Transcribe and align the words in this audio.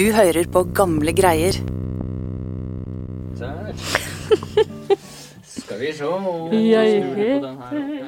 Du 0.00 0.06
hører 0.16 0.46
på 0.48 0.62
gamle 0.72 1.12
greier. 1.12 1.52
Skal 5.50 5.76
vi 5.76 5.90
se 5.92 6.08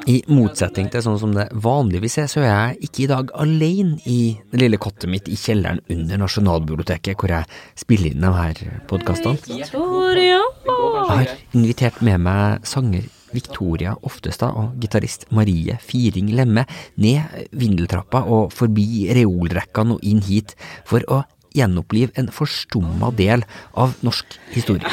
I 0.08 0.14
motsetning 0.32 0.88
til 0.88 1.02
sånn 1.04 1.18
som 1.20 1.36
det 1.36 1.52
vanligvis 1.52 2.16
er, 2.22 2.30
så 2.32 2.40
er 2.40 2.48
jeg 2.48 2.88
ikke 2.88 3.02
i 3.04 3.08
dag 3.10 3.28
alene 3.44 4.00
i 4.08 4.32
det 4.54 4.60
lille 4.62 4.78
kottet 4.80 5.12
mitt 5.12 5.28
i 5.28 5.36
kjelleren 5.36 5.82
under 5.92 6.22
Nasjonalbiblioteket, 6.22 7.12
hvor 7.20 7.28
jeg 7.34 7.44
spiller 7.84 8.08
inn 8.14 8.24
de 8.24 8.32
her 8.38 8.56
podkastene. 8.88 9.36
Jeg 9.52 9.68
har 9.68 11.28
invitert 11.52 12.00
med 12.00 12.24
meg 12.24 12.64
sanger 12.72 13.04
Victoria 13.36 13.92
Oftestad 14.00 14.56
og 14.56 14.80
gitarist 14.80 15.28
Marie 15.28 15.76
Firing 15.84 16.32
Lemme 16.40 16.64
ned 17.04 17.52
vindeltrappa 17.52 18.24
og 18.32 18.48
forbi 18.56 19.12
reolrekkene 19.12 19.98
og 19.98 20.00
inn 20.08 20.24
hit 20.24 20.56
for 20.88 21.04
å 21.12 21.20
gjenopplive 21.56 22.12
en 22.20 22.30
forstumma 22.32 23.12
del 23.18 23.44
av 23.78 23.94
norsk 24.02 24.38
historie. 24.54 24.88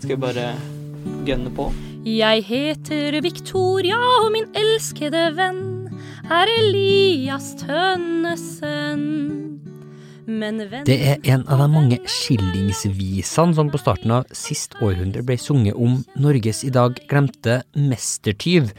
Skal 0.00 0.16
vi 0.16 0.20
bare 0.20 0.52
gønne 1.28 1.52
på? 1.54 1.70
Jeg 2.08 2.44
heter 2.48 3.20
Victoria, 3.20 3.98
og 4.24 4.30
min 4.32 4.46
elskede 4.56 5.26
venn 5.36 5.90
er 6.30 6.48
Elias 6.48 7.52
Tønnesen. 7.60 9.02
Men 10.30 10.62
venn 10.70 10.86
Det 10.86 10.96
er 10.96 11.18
en 11.34 11.42
av 11.50 11.58
de 11.60 11.66
mange 11.72 11.98
skillingsvisene 12.08 13.56
som 13.56 13.70
på 13.72 13.80
starten 13.82 14.14
av 14.14 14.30
sist 14.36 14.76
århundre 14.80 15.24
ble 15.26 15.36
sunget 15.40 15.74
om 15.74 16.00
Norges 16.16 16.62
i 16.64 16.70
dag 16.72 16.96
glemte 17.10 17.60
mestertyv, 17.74 18.70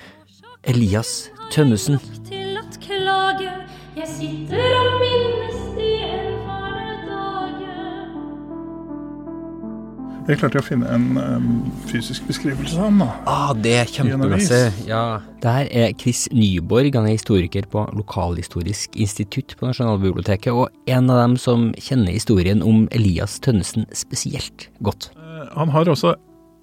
Elias 0.63 1.29
Tønnesen. 1.51 1.99
til 2.25 2.57
at 2.57 2.79
klage. 2.81 3.51
Jeg 3.97 4.07
sitter 4.07 4.63
og 4.79 4.99
minnes 5.01 5.50
Jeg 10.31 10.39
klarte 10.39 10.61
å 10.61 10.63
finne 10.63 10.87
en 10.87 11.17
um, 11.19 11.47
fysisk 11.89 12.23
beskrivelse 12.29 12.77
av 12.77 12.85
ham. 12.85 13.01
da. 13.01 13.07
Ah, 13.27 13.49
det 13.51 13.73
er 13.81 13.89
kjempemessig. 13.91 14.59
Ja. 14.87 15.19
Det 15.43 15.55
her 15.57 15.71
er 15.75 15.95
Chris 15.99 16.21
Nyborg, 16.31 16.93
han 16.95 17.09
er 17.09 17.17
historiker 17.17 17.65
på 17.67 17.83
Lokalhistorisk 17.97 18.95
institutt 18.95 19.57
på 19.59 19.67
Nasjonalbiblioteket, 19.67 20.53
og 20.55 20.69
en 20.87 21.11
av 21.11 21.19
dem 21.19 21.35
som 21.41 21.65
kjenner 21.75 22.15
historien 22.15 22.63
om 22.63 22.85
Elias 22.95 23.41
Tønnesen 23.43 23.89
spesielt 23.91 24.69
godt. 24.79 25.09
Eh, 25.19 25.49
Han 25.57 25.73
har 25.75 25.91
også 25.91 26.13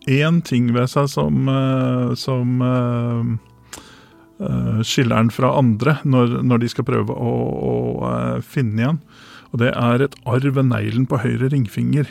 én 0.08 0.40
ting 0.48 0.70
ved 0.72 0.88
seg 0.88 1.10
som, 1.12 1.48
eh, 1.52 2.14
som 2.16 2.62
eh, 2.64 4.46
eh, 4.48 4.78
skiller 4.80 5.16
han 5.20 5.34
fra 5.34 5.50
andre 5.58 5.98
når, 6.08 6.38
når 6.40 6.62
de 6.64 6.70
skal 6.72 6.88
prøve 6.88 7.12
å, 7.12 7.34
å 7.72 7.74
uh, 8.06 8.40
finne 8.40 8.80
igjen. 8.80 9.02
Og 9.52 9.60
det 9.60 9.74
er 9.76 10.06
et 10.06 10.16
arr 10.24 10.48
ved 10.48 10.70
neglen 10.70 11.04
på 11.08 11.20
høyre 11.20 11.52
ringfinger. 11.52 12.08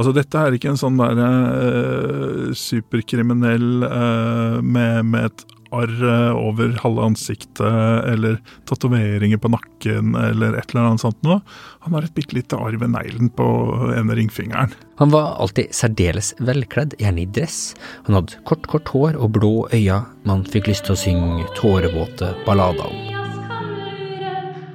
Altså 0.00 0.14
Dette 0.16 0.40
er 0.40 0.54
ikke 0.56 0.70
en 0.72 0.78
sånn 0.80 0.96
der 0.96 1.18
eh, 1.20 2.52
superkriminell 2.56 3.84
eh, 3.84 4.60
med, 4.64 5.10
med 5.12 5.26
et 5.28 5.42
arr 5.76 5.92
eh, 5.92 6.38
over 6.40 6.72
halve 6.80 7.04
ansiktet, 7.10 7.60
eller 8.08 8.38
tatoveringer 8.70 9.36
på 9.42 9.50
nakken, 9.52 10.14
eller 10.16 10.56
et 10.56 10.72
eller 10.72 10.88
annet 10.88 11.04
sånt 11.04 11.20
noe. 11.26 11.42
Han 11.84 11.98
har 11.98 12.06
et 12.08 12.14
bitte 12.16 12.38
lite 12.38 12.56
arr 12.56 12.78
ved 12.80 12.94
neglen 12.94 13.28
på 13.36 13.46
ene 13.92 14.16
ringfingeren. 14.16 14.72
Han 15.02 15.12
var 15.12 15.36
alltid 15.44 15.68
særdeles 15.76 16.32
velkledd, 16.40 16.96
gjerne 17.00 17.26
i 17.26 17.28
dress. 17.28 17.60
Han 18.08 18.16
hadde 18.22 18.40
kort, 18.48 18.64
kort 18.72 18.88
hår 18.94 19.20
og 19.20 19.34
blå 19.36 19.54
øyne 19.68 20.00
man 20.24 20.46
fikk 20.48 20.72
lyst 20.72 20.88
til 20.88 20.96
å 20.96 21.02
synge 21.04 21.44
tårevåte 21.60 22.32
ballader 22.48 22.88
om. 22.88 23.04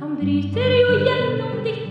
Han 0.04 0.16
bryter 0.22 0.78
jo 0.78 1.02
gjennom 1.02 1.66
de 1.66 1.85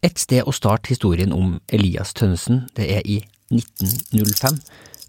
Et 0.00 0.16
sted 0.16 0.46
å 0.48 0.52
starte 0.56 0.94
historien 0.94 1.32
om 1.36 1.58
Elias 1.68 2.14
Tønnesen, 2.16 2.62
det 2.76 2.86
er 2.88 3.02
i 3.04 3.18
1905. 3.52 4.60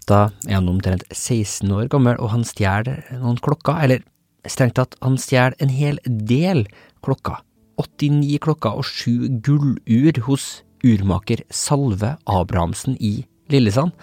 Da 0.08 0.26
er 0.48 0.58
han 0.58 0.68
omtrent 0.68 1.06
16 1.08 1.70
år 1.72 1.86
gammel, 1.92 2.18
og 2.20 2.32
han 2.34 2.44
stjeler 2.44 3.00
noen 3.22 3.38
klokker, 3.40 3.78
eller 3.80 4.02
strengt 4.44 4.76
tatt, 4.76 4.98
han 5.00 5.16
stjeler 5.20 5.56
en 5.62 5.72
hel 5.72 6.00
del 6.04 6.66
klokker. 7.04 7.40
89 7.80 8.36
klokker 8.44 8.82
og 8.82 8.84
sju 8.84 9.30
gullur 9.44 10.20
hos 10.26 10.60
urmaker 10.84 11.40
Salve 11.48 12.16
Abrahamsen 12.28 12.98
i 13.00 13.22
Lillesand. 13.52 13.94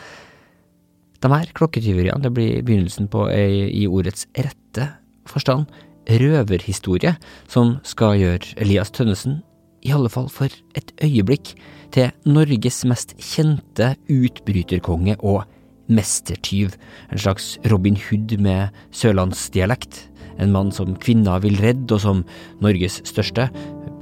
De 1.19 1.29
her 1.29 1.51
klokketyveriene 1.53 2.31
blir 2.33 2.63
begynnelsen 2.63 3.11
på 3.11 3.27
ei 3.29 3.67
i 3.83 3.85
ordets 3.85 4.25
rette 4.39 4.87
forstand 5.29 5.69
røverhistorie 6.09 7.13
som 7.51 7.75
skal 7.85 8.17
gjøre 8.17 8.55
Elias 8.63 8.89
Tønnesen, 8.95 9.43
i 9.85 9.93
alle 9.95 10.11
fall 10.11 10.29
for 10.31 10.51
et 10.77 10.93
øyeblikk, 11.03 11.53
til 11.89 12.11
Norges 12.29 12.83
mest 12.85 13.15
kjente 13.17 13.95
utbryterkonge 14.13 15.15
og 15.25 15.47
mestertyv, 15.89 16.75
en 17.09 17.21
slags 17.21 17.55
Robin 17.71 17.97
Hood 17.97 18.35
med 18.37 18.75
sørlandsdialekt, 18.93 20.03
en 20.39 20.53
mann 20.53 20.69
som 20.71 20.93
kvinner 21.01 21.41
vil 21.43 21.57
redde, 21.59 21.95
og 21.95 22.03
som 22.03 22.21
Norges 22.61 23.01
største, 23.09 23.49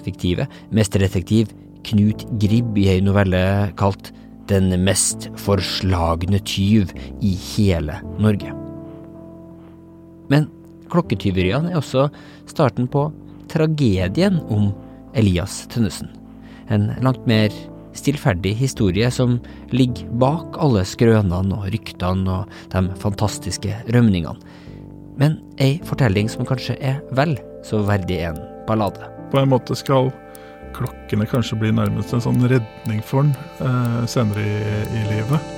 fiktive, 0.06 0.48
mesterdetektiv 0.76 1.54
Knut 1.88 2.26
Gribb 2.42 2.78
i 2.80 2.88
ei 2.92 3.02
novelle 3.04 3.40
kalt 3.80 4.12
Den 4.48 4.72
mest 4.84 5.30
forslagne 5.40 6.40
tyv 6.48 6.92
i 7.24 7.34
hele 7.36 7.98
Norge. 8.20 8.54
Men 10.32 10.48
klokketyveriene 10.92 11.74
er 11.74 11.80
også 11.82 12.08
starten 12.48 12.88
på 12.92 13.10
tragedien 13.52 14.40
om 14.52 14.70
Elias 15.18 15.66
Tønnesen. 15.74 16.12
En 16.70 16.92
langt 17.02 17.26
mer 17.30 17.54
stillferdig 17.98 18.54
historie 18.60 19.10
som 19.12 19.40
ligger 19.74 20.08
bak 20.22 20.58
alle 20.62 20.84
skrønene 20.86 21.58
og 21.58 21.68
ryktene 21.74 22.40
og 22.42 22.56
de 22.74 22.84
fantastiske 23.02 23.74
rømningene. 23.90 24.38
Men 25.18 25.40
ei 25.64 25.80
fortelling 25.86 26.30
som 26.30 26.46
kanskje 26.46 26.78
er 26.78 27.02
vel 27.18 27.34
så 27.66 27.82
verdig 27.88 28.22
en 28.28 28.38
ballade. 28.68 29.02
På 29.32 29.42
en 29.42 29.50
måte 29.50 29.76
skal 29.76 30.12
klokkene 30.78 31.26
kanskje 31.30 31.58
bli 31.58 31.72
nærmest 31.74 32.14
en 32.14 32.22
sånn 32.22 32.44
redning 32.46 33.02
for 33.02 33.26
han 33.26 33.34
eh, 33.66 34.04
senere 34.10 34.46
i, 34.46 34.84
i 34.94 35.06
livet. 35.10 35.56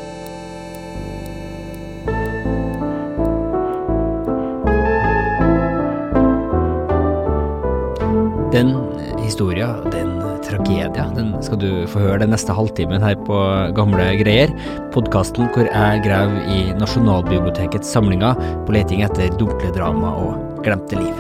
Historia, 9.40 9.68
den 9.92 10.20
tragedia, 10.44 11.06
den 11.16 11.30
skal 11.40 11.60
du 11.62 11.70
få 11.88 12.02
høre 12.04 12.18
den 12.20 12.34
neste 12.34 12.52
halvtimen 12.52 13.00
her 13.00 13.16
på 13.24 13.38
Gamle 13.78 14.10
greier. 14.20 14.52
Podkasten 14.92 15.48
hvor 15.54 15.64
jeg 15.64 16.02
graver 16.04 16.42
i 16.52 16.74
Nasjonalbibliotekets 16.76 17.88
samlinger 17.88 18.36
på 18.68 18.76
leting 18.76 19.06
etter 19.06 19.32
dunkle 19.40 19.72
drama 19.78 20.12
og 20.26 20.60
glemte 20.66 21.00
liv. 21.00 21.16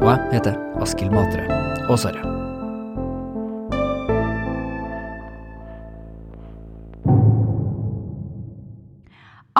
Og 0.00 0.08
jeg 0.08 0.18
heter 0.32 0.58
Askild 0.82 1.14
Matre 1.14 1.46
Aasare. 1.86 2.26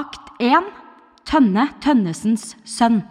Akt 0.03 0.35
1. 0.43 0.75
Tønne 1.31 1.71
Tønnesens 1.79 2.57
sønn. 2.67 3.05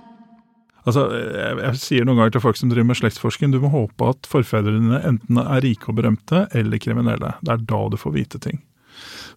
Altså, 0.89 1.05
jeg, 1.13 1.59
jeg 1.61 1.81
sier 1.83 2.07
noen 2.07 2.17
ganger 2.17 2.38
til 2.38 2.44
folk 2.47 2.57
som 2.59 2.72
driver 2.72 2.89
med 2.89 2.97
slektsforsking, 2.97 3.53
du 3.53 3.59
må 3.61 3.69
håpe 3.73 4.09
at 4.09 4.29
forfedrene 4.29 5.03
enten 5.05 5.41
er 5.41 5.61
rike 5.66 5.91
og 5.91 6.00
berømte 6.00 6.47
eller 6.57 6.81
kriminelle. 6.81 7.35
Det 7.45 7.53
er 7.53 7.69
da 7.69 7.83
du 7.91 7.97
får 8.00 8.16
vite 8.16 8.41
ting. 8.41 8.63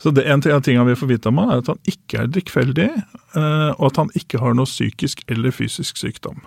Så 0.03 0.11
det 0.11 0.25
En 0.27 0.43
av 0.53 0.61
tingene 0.65 0.89
vi 0.89 0.97
får 0.99 1.07
vite 1.07 1.31
om 1.31 1.39
han, 1.39 1.53
er 1.53 1.63
at 1.63 1.71
han 1.71 1.83
ikke 1.87 2.25
er 2.25 2.33
drikkfeldig, 2.35 2.89
eh, 3.39 3.71
og 3.77 3.85
at 3.91 4.01
han 4.01 4.11
ikke 4.19 4.41
har 4.43 4.57
noe 4.59 4.67
psykisk 4.67 5.23
eller 5.31 5.55
fysisk 5.55 6.01
sykdom. 6.01 6.41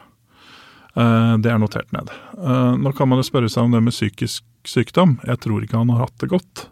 Eh, 0.95 1.35
det 1.43 1.51
er 1.51 1.61
notert 1.61 1.91
ned. 1.95 2.11
Eh, 2.35 2.73
nå 2.81 2.91
kan 2.97 3.11
man 3.11 3.21
jo 3.21 3.27
spørre 3.27 3.51
seg 3.51 3.67
om 3.67 3.75
det 3.75 3.83
med 3.85 3.95
psykisk 3.95 4.43
sykdom. 4.67 5.19
Jeg 5.27 5.39
tror 5.45 5.63
ikke 5.63 5.79
han 5.79 5.93
har 5.93 6.07
hatt 6.07 6.17
det 6.23 6.31
godt. 6.33 6.67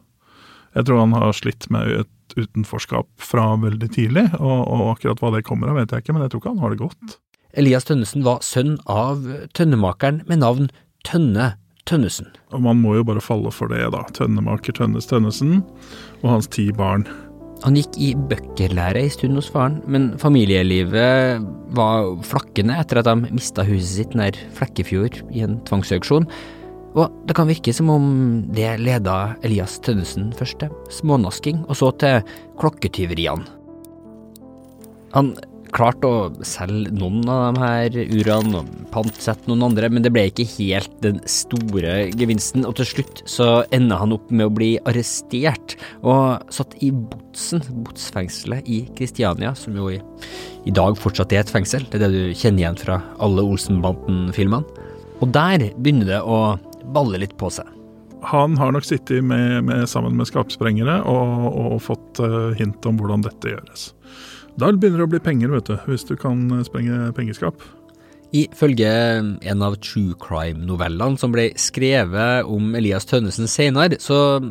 Jeg 0.74 0.89
tror 0.89 1.03
han 1.06 1.15
har 1.15 1.35
slitt 1.38 1.69
med 1.71 2.01
et 2.01 2.35
utenforskap 2.35 3.07
fra 3.21 3.53
veldig 3.62 3.89
tidlig, 3.94 4.25
og, 4.39 4.63
og 4.65 4.95
akkurat 4.95 5.21
hva 5.21 5.35
det 5.35 5.45
kommer 5.47 5.69
av, 5.69 5.77
vet 5.77 5.94
jeg 5.94 6.03
ikke, 6.03 6.15
men 6.18 6.25
jeg 6.25 6.33
tror 6.33 6.41
ikke 6.41 6.53
han 6.56 6.63
har 6.63 6.74
det 6.74 6.81
godt. 6.81 7.18
Elias 7.53 7.85
Tønnesen 7.85 8.23
var 8.25 8.39
sønn 8.41 8.79
av 8.89 9.21
tønnemakeren 9.53 10.23
med 10.25 10.41
navn 10.41 10.71
Tønne 11.05 11.51
Tønnesen. 11.85 12.31
Og 12.55 12.63
man 12.65 12.79
må 12.81 12.95
jo 12.97 13.03
bare 13.05 13.21
falle 13.21 13.51
for 13.53 13.69
det, 13.69 13.83
da. 13.94 14.01
Tønnemaker 14.17 14.73
Tønnes 14.73 15.05
Tønnesen 15.09 15.59
og 16.23 16.27
hans 16.31 16.50
ti 16.50 16.71
barn. 16.73 17.05
Han 17.63 17.77
gikk 17.77 18.00
i 18.01 18.09
bøkkerlære 18.17 19.03
en 19.05 19.13
stund 19.13 19.38
hos 19.38 19.51
faren, 19.53 19.77
men 19.85 20.09
familielivet 20.19 21.45
var 21.77 22.09
flakkende 22.25 22.79
etter 22.81 23.03
at 23.03 23.11
de 23.11 23.29
mista 23.29 23.63
huset 23.67 23.99
sitt 23.99 24.17
nær 24.17 24.35
Flekkefjord 24.57 25.21
i 25.29 25.45
en 25.45 25.59
tvangsauksjon. 25.69 26.25
Og 26.97 27.13
det 27.29 27.38
kan 27.38 27.49
virke 27.49 27.73
som 27.73 27.94
om 27.94 28.11
det 28.53 28.79
leda 28.81 29.35
Elias 29.45 29.77
Tønnesen 29.85 30.33
først 30.39 30.63
til 30.65 30.73
smånasking, 30.97 31.61
og 31.69 31.77
så 31.77 31.94
til 32.01 32.25
klokketyveriene. 32.57 33.45
Han 35.13 35.35
klarte 35.73 36.09
å 36.09 36.45
selge 36.45 36.93
noen 36.93 37.23
av 37.29 37.55
de 37.55 37.63
her 37.63 37.97
urene 38.13 38.61
og 38.61 38.71
pantsette 38.93 39.49
noen 39.49 39.65
andre, 39.69 39.89
men 39.89 40.05
det 40.05 40.11
ble 40.13 40.27
ikke 40.29 40.45
helt 40.55 40.93
den 41.03 41.19
store 41.29 41.95
gevinsten, 42.13 42.65
og 42.69 42.77
til 42.77 42.89
slutt 42.91 43.23
så 43.29 43.47
ender 43.75 44.01
han 44.01 44.13
opp 44.15 44.29
med 44.31 44.47
å 44.47 44.53
bli 44.53 44.71
arrestert 44.89 45.75
og 46.01 46.43
satt 46.53 46.77
i 46.85 46.91
Botsen, 46.93 47.63
Botsfengselet 47.85 48.69
i 48.69 48.83
Kristiania, 48.97 49.53
som 49.57 49.77
jo 49.77 49.89
i, 49.95 49.99
i 50.69 50.73
dag 50.75 50.97
fortsatt 50.99 51.33
er 51.33 51.43
et 51.43 51.53
fengsel. 51.53 51.87
Det 51.89 51.99
er 51.99 52.05
det 52.05 52.13
du 52.13 52.37
kjenner 52.37 52.65
igjen 52.65 52.81
fra 52.81 53.01
alle 53.23 53.45
Olsenbanden-filmene. 53.45 54.81
Og 55.23 55.31
der 55.33 55.69
begynner 55.79 56.09
det 56.09 56.21
å 56.21 56.43
balle 56.93 57.21
litt 57.21 57.35
på 57.39 57.49
seg. 57.53 57.67
Han 58.27 58.55
har 58.59 58.71
nok 58.71 58.85
sittet 58.87 59.23
med, 59.25 59.65
med, 59.67 59.83
sammen 59.91 60.15
med 60.15 60.29
skapsprengere 60.29 61.01
og, 61.09 61.47
og 61.73 61.81
fått 61.83 62.21
uh, 62.23 62.53
hint 62.59 62.85
om 62.87 62.99
hvordan 62.99 63.25
dette 63.25 63.51
gjøres. 63.51 63.89
Da 64.53 64.69
begynner 64.69 65.01
det 65.01 65.07
å 65.07 65.13
bli 65.15 65.23
penger, 65.23 65.50
vet 65.55 65.69
du, 65.71 65.77
hvis 65.89 66.05
du 66.05 66.13
kan 66.19 66.45
sprenge 66.67 67.09
pengeskap. 67.17 67.63
Ifølge 68.33 68.89
en 68.89 69.65
av 69.65 69.79
true 69.81 70.13
crime-novellene 70.21 71.17
som 71.21 71.33
ble 71.33 71.47
skrevet 71.59 72.50
om 72.50 72.73
Elias 72.77 73.05
Tønnesen 73.09 73.50
senere, 73.50 73.97
så 74.01 74.41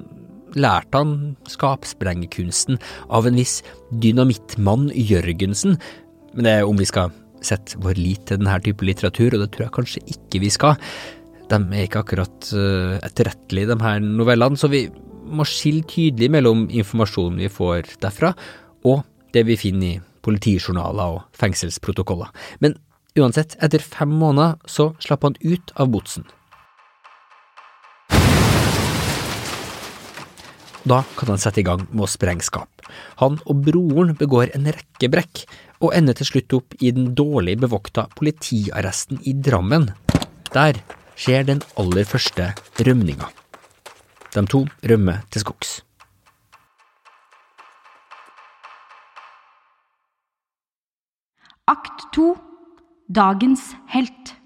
lærte 0.58 1.00
han 1.00 1.14
skapsprengekunsten 1.50 2.80
av 3.14 3.26
en 3.28 3.38
viss 3.38 3.60
dynamittmann 4.02 4.90
Jørgensen. 4.94 5.78
Men 6.34 6.48
det 6.48 6.56
er 6.56 6.66
om 6.68 6.78
vi 6.78 6.88
skal 6.88 7.14
sette 7.42 7.78
vår 7.82 7.98
lit 7.98 8.26
til 8.26 8.42
denne 8.42 8.58
type 8.62 8.86
litteratur, 8.86 9.36
og 9.36 9.44
det 9.44 9.50
tror 9.54 9.66
jeg 9.66 9.76
kanskje 9.78 10.04
ikke 10.16 10.42
vi 10.42 10.50
skal. 10.54 10.76
De 11.50 11.58
er 11.62 11.86
ikke 11.86 12.02
akkurat 12.02 12.52
uh, 12.56 12.98
etterrettelige, 13.02 13.70
de 13.70 13.78
her 13.82 14.02
novellene, 14.02 14.58
så 14.58 14.70
vi 14.72 14.86
må 15.32 15.46
skille 15.48 15.86
tydelig 15.88 16.30
mellom 16.34 16.66
informasjonen 16.74 17.38
vi 17.42 17.50
får 17.52 17.96
derfra, 18.02 18.34
og 18.88 19.02
det 19.32 19.46
vi 19.48 19.58
finner 19.60 19.88
i 19.88 20.00
politijournaler 20.22 21.18
og 21.18 21.24
fengselsprotokoller. 21.38 22.30
Men 22.60 22.76
uansett, 23.18 23.56
etter 23.62 23.82
fem 23.82 24.12
måneder 24.22 24.60
så 24.70 24.92
slapp 25.02 25.26
han 25.26 25.38
ut 25.42 25.74
av 25.76 25.90
botsen. 25.92 26.28
Da 30.82 31.04
kan 31.14 31.30
han 31.30 31.38
sette 31.38 31.62
i 31.62 31.66
gang 31.66 31.84
med 31.92 32.06
å 32.06 32.10
sprenge 32.10 32.42
skap. 32.42 32.82
Han 33.22 33.38
og 33.46 33.62
broren 33.66 34.16
begår 34.18 34.50
en 34.56 34.66
rekke 34.74 35.10
brekk, 35.12 35.44
og 35.82 35.94
ender 35.96 36.14
til 36.14 36.28
slutt 36.28 36.56
opp 36.58 36.74
i 36.78 36.92
den 36.94 37.12
dårlig 37.18 37.56
bevokta 37.62 38.06
politiarresten 38.18 39.22
i 39.26 39.34
Drammen. 39.34 39.88
Der 40.54 40.78
skjer 41.18 41.46
den 41.48 41.62
aller 41.78 42.06
første 42.06 42.52
rømninga. 42.78 43.30
De 44.32 44.44
to 44.48 44.64
rømmer 44.86 45.24
til 45.30 45.42
skogs. 45.42 45.80
Akt 51.72 52.06
to 52.12 52.34
Dagens 53.08 53.72
helt. 53.92 54.36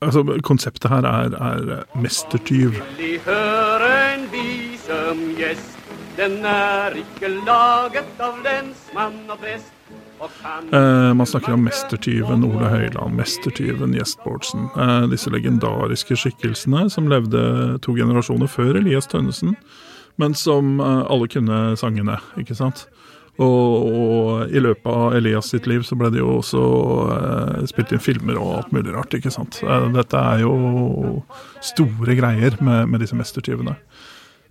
Altså, 0.00 0.22
Konseptet 0.46 0.90
her 0.90 1.04
er, 1.08 1.34
er 1.34 1.82
mestertyv. 1.98 2.78
De 2.98 3.10
høre 3.26 3.90
en 4.14 4.24
vise 4.32 4.96
om 5.10 5.20
gjest. 5.38 5.76
Den 6.16 6.40
er 6.46 6.96
ikke 7.00 7.30
laget 7.46 8.22
av 8.22 8.40
lensmann 8.44 9.20
og 9.30 9.38
prest. 9.42 9.76
Eh, 10.72 11.14
man 11.14 11.26
snakker 11.26 11.54
om 11.56 11.62
mestertyven 11.64 12.44
Ole 12.44 12.68
Høiland, 12.68 13.16
mestertyven 13.16 13.94
Gjest 13.96 14.20
Bårdsen. 14.24 14.66
Eh, 14.76 15.06
disse 15.08 15.32
legendariske 15.32 16.16
skikkelsene 16.16 16.90
som 16.92 17.08
levde 17.08 17.78
to 17.84 17.94
generasjoner 17.96 18.50
før 18.50 18.76
Elias 18.82 19.08
Tønnesen, 19.08 19.56
men 20.20 20.36
som 20.36 20.76
eh, 20.80 21.04
alle 21.08 21.30
kunne 21.32 21.60
sangene, 21.80 22.18
ikke 22.40 22.58
sant. 22.58 22.84
Og, 23.40 23.86
og, 23.88 24.52
i 24.52 24.60
løpet 24.60 24.88
av 24.90 25.14
Elias 25.16 25.48
sitt 25.52 25.64
liv 25.70 25.84
så 25.86 25.96
ble 25.96 26.10
det 26.12 26.20
jo 26.20 26.36
også 26.42 26.64
eh, 27.14 27.66
spilt 27.70 27.94
inn 27.96 28.02
filmer 28.04 28.36
og 28.36 28.50
alt 28.58 28.74
mulig 28.76 28.92
rart, 28.92 29.16
ikke 29.16 29.32
sant. 29.32 29.62
Eh, 29.64 29.86
dette 29.94 30.20
er 30.20 30.42
jo 30.44 31.22
store 31.64 32.16
greier 32.18 32.58
med, 32.60 32.90
med 32.92 33.00
disse 33.00 33.16
mestertyvene. 33.16 33.78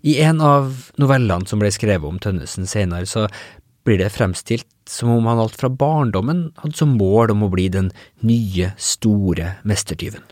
I 0.01 0.15
en 0.23 0.41
av 0.41 0.71
novellene 0.97 1.45
som 1.49 1.61
ble 1.61 1.69
skrevet 1.75 2.07
om 2.07 2.17
Tønnesen 2.23 2.65
senere, 2.69 3.05
så 3.09 3.27
blir 3.85 3.99
det 4.01 4.13
fremstilt 4.15 4.67
som 4.89 5.11
om 5.13 5.27
han 5.29 5.41
alt 5.41 5.57
fra 5.59 5.69
barndommen 5.69 6.47
hadde 6.61 6.77
som 6.79 6.95
mål 6.97 7.35
om 7.35 7.45
å 7.45 7.51
bli 7.53 7.67
den 7.73 7.91
nye, 8.25 8.73
store 8.79 9.57
mestertyven. 9.67 10.23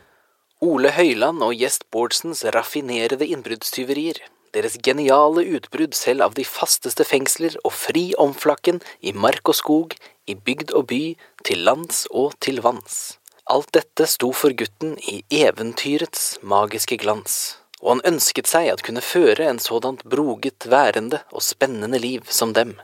Ole 0.65 0.89
Høiland 0.95 1.43
og 1.45 1.53
Gjest 1.53 1.85
Bårdsens 1.93 2.41
raffinerede 2.55 3.27
innbruddstyverier, 3.29 4.23
deres 4.55 4.77
geniale 4.83 5.43
utbrudd 5.57 5.95
selv 5.97 6.25
av 6.25 6.35
de 6.37 6.45
fasteste 6.47 7.05
fengsler 7.07 7.57
og 7.63 7.73
fri 7.75 8.11
omflakken 8.19 8.81
i 9.01 9.13
mark 9.13 9.49
og 9.49 9.57
skog, 9.59 9.95
i 10.27 10.35
bygd 10.35 10.73
og 10.75 10.89
by, 10.91 11.01
til 11.47 11.63
lands 11.67 12.05
og 12.11 12.35
til 12.43 12.61
vanns. 12.65 13.17
Alt 13.47 13.71
dette 13.75 14.07
sto 14.11 14.33
for 14.35 14.51
gutten 14.59 14.97
i 15.07 15.21
eventyrets 15.31 16.35
magiske 16.43 16.97
glans, 16.99 17.55
og 17.79 17.95
han 17.95 18.05
ønsket 18.13 18.49
seg 18.49 18.67
at 18.73 18.83
kunne 18.83 19.03
føre 19.03 19.47
en 19.47 19.61
sådant 19.63 20.03
broget 20.03 20.67
værende 20.67 21.21
og 21.31 21.45
spennende 21.45 22.01
liv 22.03 22.27
som 22.27 22.51
dem. 22.57 22.75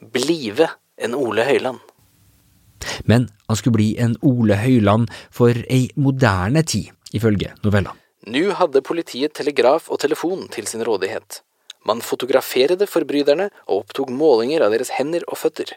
Blive 0.00 0.70
en 0.96 1.14
Ole 1.14 1.44
Høiland. 1.44 1.82
Men 3.04 3.28
han 3.48 3.56
skulle 3.56 3.76
bli 3.76 3.88
en 4.00 4.16
Ole 4.22 4.56
Høiland 4.56 5.08
for 5.30 5.52
ei 5.68 5.90
moderne 5.96 6.62
tid, 6.62 6.94
ifølge 7.12 7.52
novella. 7.64 7.92
Nå 8.28 8.50
hadde 8.58 8.84
politiet 8.84 9.32
telegraf 9.38 9.86
og 9.88 10.02
telefon 10.02 10.48
til 10.52 10.66
sin 10.68 10.82
rådighet. 10.84 11.40
Man 11.88 12.02
fotograferede 12.04 12.88
forbryterne 12.90 13.48
og 13.64 13.84
opptok 13.84 14.10
målinger 14.12 14.66
av 14.66 14.74
deres 14.74 14.92
hender 14.98 15.24
og 15.30 15.40
føtter. 15.40 15.72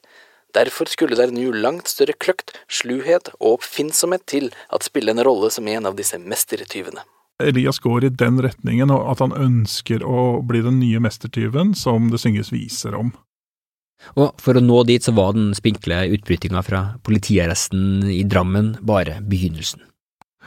Derfor 0.52 0.90
skulle 0.92 1.16
der 1.16 1.32
nå 1.32 1.54
langt 1.56 1.88
større 1.88 2.18
kløkt, 2.20 2.52
sluhet 2.68 3.32
og 3.38 3.62
oppfinnsomhet 3.62 4.26
til 4.28 4.50
at 4.74 4.84
spille 4.84 5.14
en 5.14 5.24
rolle 5.24 5.52
som 5.54 5.70
en 5.72 5.88
av 5.88 5.96
disse 5.96 6.20
mestertyvene. 6.20 7.06
Elias 7.42 7.80
går 7.82 8.06
i 8.06 8.14
den 8.14 8.42
retningen, 8.44 8.92
og 8.94 9.08
at 9.14 9.24
han 9.24 9.32
ønsker 9.34 10.04
å 10.04 10.42
bli 10.46 10.62
den 10.66 10.82
nye 10.82 11.00
mestertyven 11.02 11.72
som 11.78 12.12
det 12.12 12.20
synges 12.22 12.52
viser 12.54 12.98
om. 13.00 13.14
Og 14.18 14.36
for 14.42 14.58
å 14.58 14.66
nå 14.66 14.82
dit 14.90 15.06
så 15.06 15.14
var 15.16 15.38
den 15.38 15.54
spinkle 15.58 16.04
utbrytinga 16.18 16.66
fra 16.66 16.84
politiarresten 17.06 18.10
i 18.12 18.24
Drammen 18.28 18.76
bare 18.82 19.20
begynnelsen. 19.24 19.86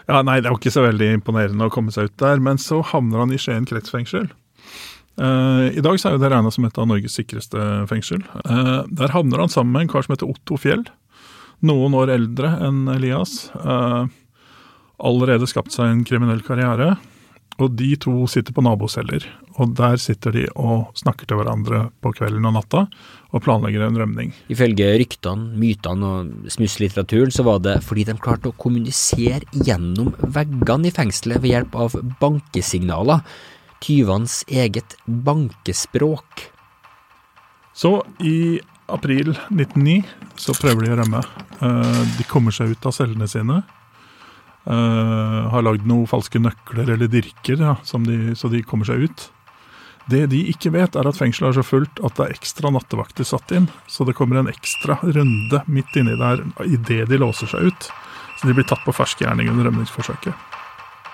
Ja, 0.08 0.20
nei, 0.26 0.40
det 0.40 0.48
er 0.48 0.52
jo 0.52 0.60
ikke 0.60 0.74
så 0.74 0.84
veldig 0.84 1.12
imponerende 1.18 1.68
å 1.68 1.72
komme 1.72 1.94
seg 1.94 2.10
ut 2.10 2.18
der, 2.20 2.42
men 2.42 2.60
så 2.60 2.82
havner 2.84 3.22
han 3.22 3.32
i 3.32 3.38
Skien 3.40 3.68
kretsfengsel. 3.68 4.28
Uh, 5.14 5.70
I 5.70 5.82
dag 5.84 5.96
så 6.00 6.10
er 6.10 6.16
jo 6.16 6.24
det 6.24 6.30
regna 6.32 6.50
som 6.50 6.66
et 6.66 6.78
av 6.80 6.88
Norges 6.90 7.14
sikreste 7.16 7.62
fengsel. 7.90 8.24
Uh, 8.42 8.82
der 8.90 9.14
havner 9.14 9.44
han 9.44 9.52
sammen 9.52 9.72
med 9.76 9.86
en 9.86 9.92
kar 9.92 10.04
som 10.04 10.16
heter 10.16 10.30
Otto 10.30 10.58
Fjell. 10.60 10.82
Noen 11.64 11.94
år 11.96 12.12
eldre 12.16 12.50
enn 12.66 12.84
Elias. 12.92 13.46
Uh, 13.54 14.10
allerede 14.98 15.48
skapt 15.50 15.74
seg 15.74 15.90
en 15.90 16.04
kriminell 16.06 16.42
karriere. 16.44 16.96
Og 17.62 17.70
de 17.78 17.92
to 18.02 18.24
sitter 18.26 18.50
på 18.50 18.64
naboceller, 18.66 19.22
og 19.62 19.76
der 19.78 19.94
sitter 20.02 20.34
de 20.34 20.48
og 20.58 20.90
snakker 20.98 21.28
til 21.30 21.38
hverandre 21.38 21.84
på 22.02 22.10
kvelden 22.16 22.48
og 22.48 22.56
natta 22.56 22.80
og 23.30 23.42
planlegger 23.44 23.84
en 23.86 23.98
rømning. 24.00 24.32
Ifølge 24.50 24.88
ryktene, 24.98 25.52
mytene 25.58 26.08
og 26.08 26.50
smusslitteraturen 26.50 27.30
så 27.34 27.44
var 27.46 27.60
det 27.62 27.76
fordi 27.86 28.08
de 28.08 28.16
klarte 28.18 28.50
å 28.50 28.56
kommunisere 28.58 29.46
gjennom 29.54 30.10
veggene 30.34 30.90
i 30.90 30.94
fengselet 30.94 31.42
ved 31.44 31.52
hjelp 31.52 31.78
av 31.86 31.94
bankesignaler. 32.22 33.22
Tyvenes 33.84 34.40
eget 34.50 34.96
bankespråk. 35.06 36.48
Så 37.74 38.00
i 38.18 38.58
april 38.90 39.30
1909 39.54 40.02
så 40.42 40.54
prøver 40.58 40.86
de 40.86 40.92
å 40.94 40.98
rømme. 41.02 41.22
De 42.18 42.26
kommer 42.30 42.54
seg 42.54 42.74
ut 42.74 42.90
av 42.90 42.94
cellene 42.98 43.30
sine. 43.30 43.62
Uh, 44.64 45.44
har 45.52 45.64
lagd 45.66 45.84
noen 45.84 46.08
falske 46.08 46.40
nøkler 46.40 46.94
eller 46.94 47.10
dirker, 47.12 47.60
ja, 47.60 47.74
de, 48.06 48.18
så 48.32 48.48
de 48.48 48.62
kommer 48.64 48.88
seg 48.88 49.04
ut. 49.04 49.26
Det 50.08 50.22
de 50.32 50.40
ikke 50.52 50.72
vet, 50.74 50.96
er 50.96 51.08
at 51.08 51.16
fengselet 51.16 51.50
er 51.50 51.58
så 51.58 51.64
fullt 51.64 52.00
at 52.04 52.16
det 52.16 52.26
er 52.26 52.34
ekstra 52.34 52.72
nattevakter 52.72 53.28
satt 53.28 53.52
inn. 53.56 53.70
Så 53.88 54.04
det 54.08 54.16
kommer 54.16 54.40
en 54.40 54.50
ekstra 54.52 54.98
runde 55.02 55.62
midt 55.64 55.96
inni 55.96 56.16
der 56.20 56.42
idet 56.64 57.08
de 57.08 57.20
låser 57.20 57.48
seg 57.48 57.70
ut. 57.70 57.88
Så 58.40 58.48
de 58.48 58.56
blir 58.56 58.68
tatt 58.68 58.84
på 58.84 58.92
fersk 58.92 59.24
gjerning 59.24 59.48
under 59.52 59.70
rømningsforsøket. 59.70 60.36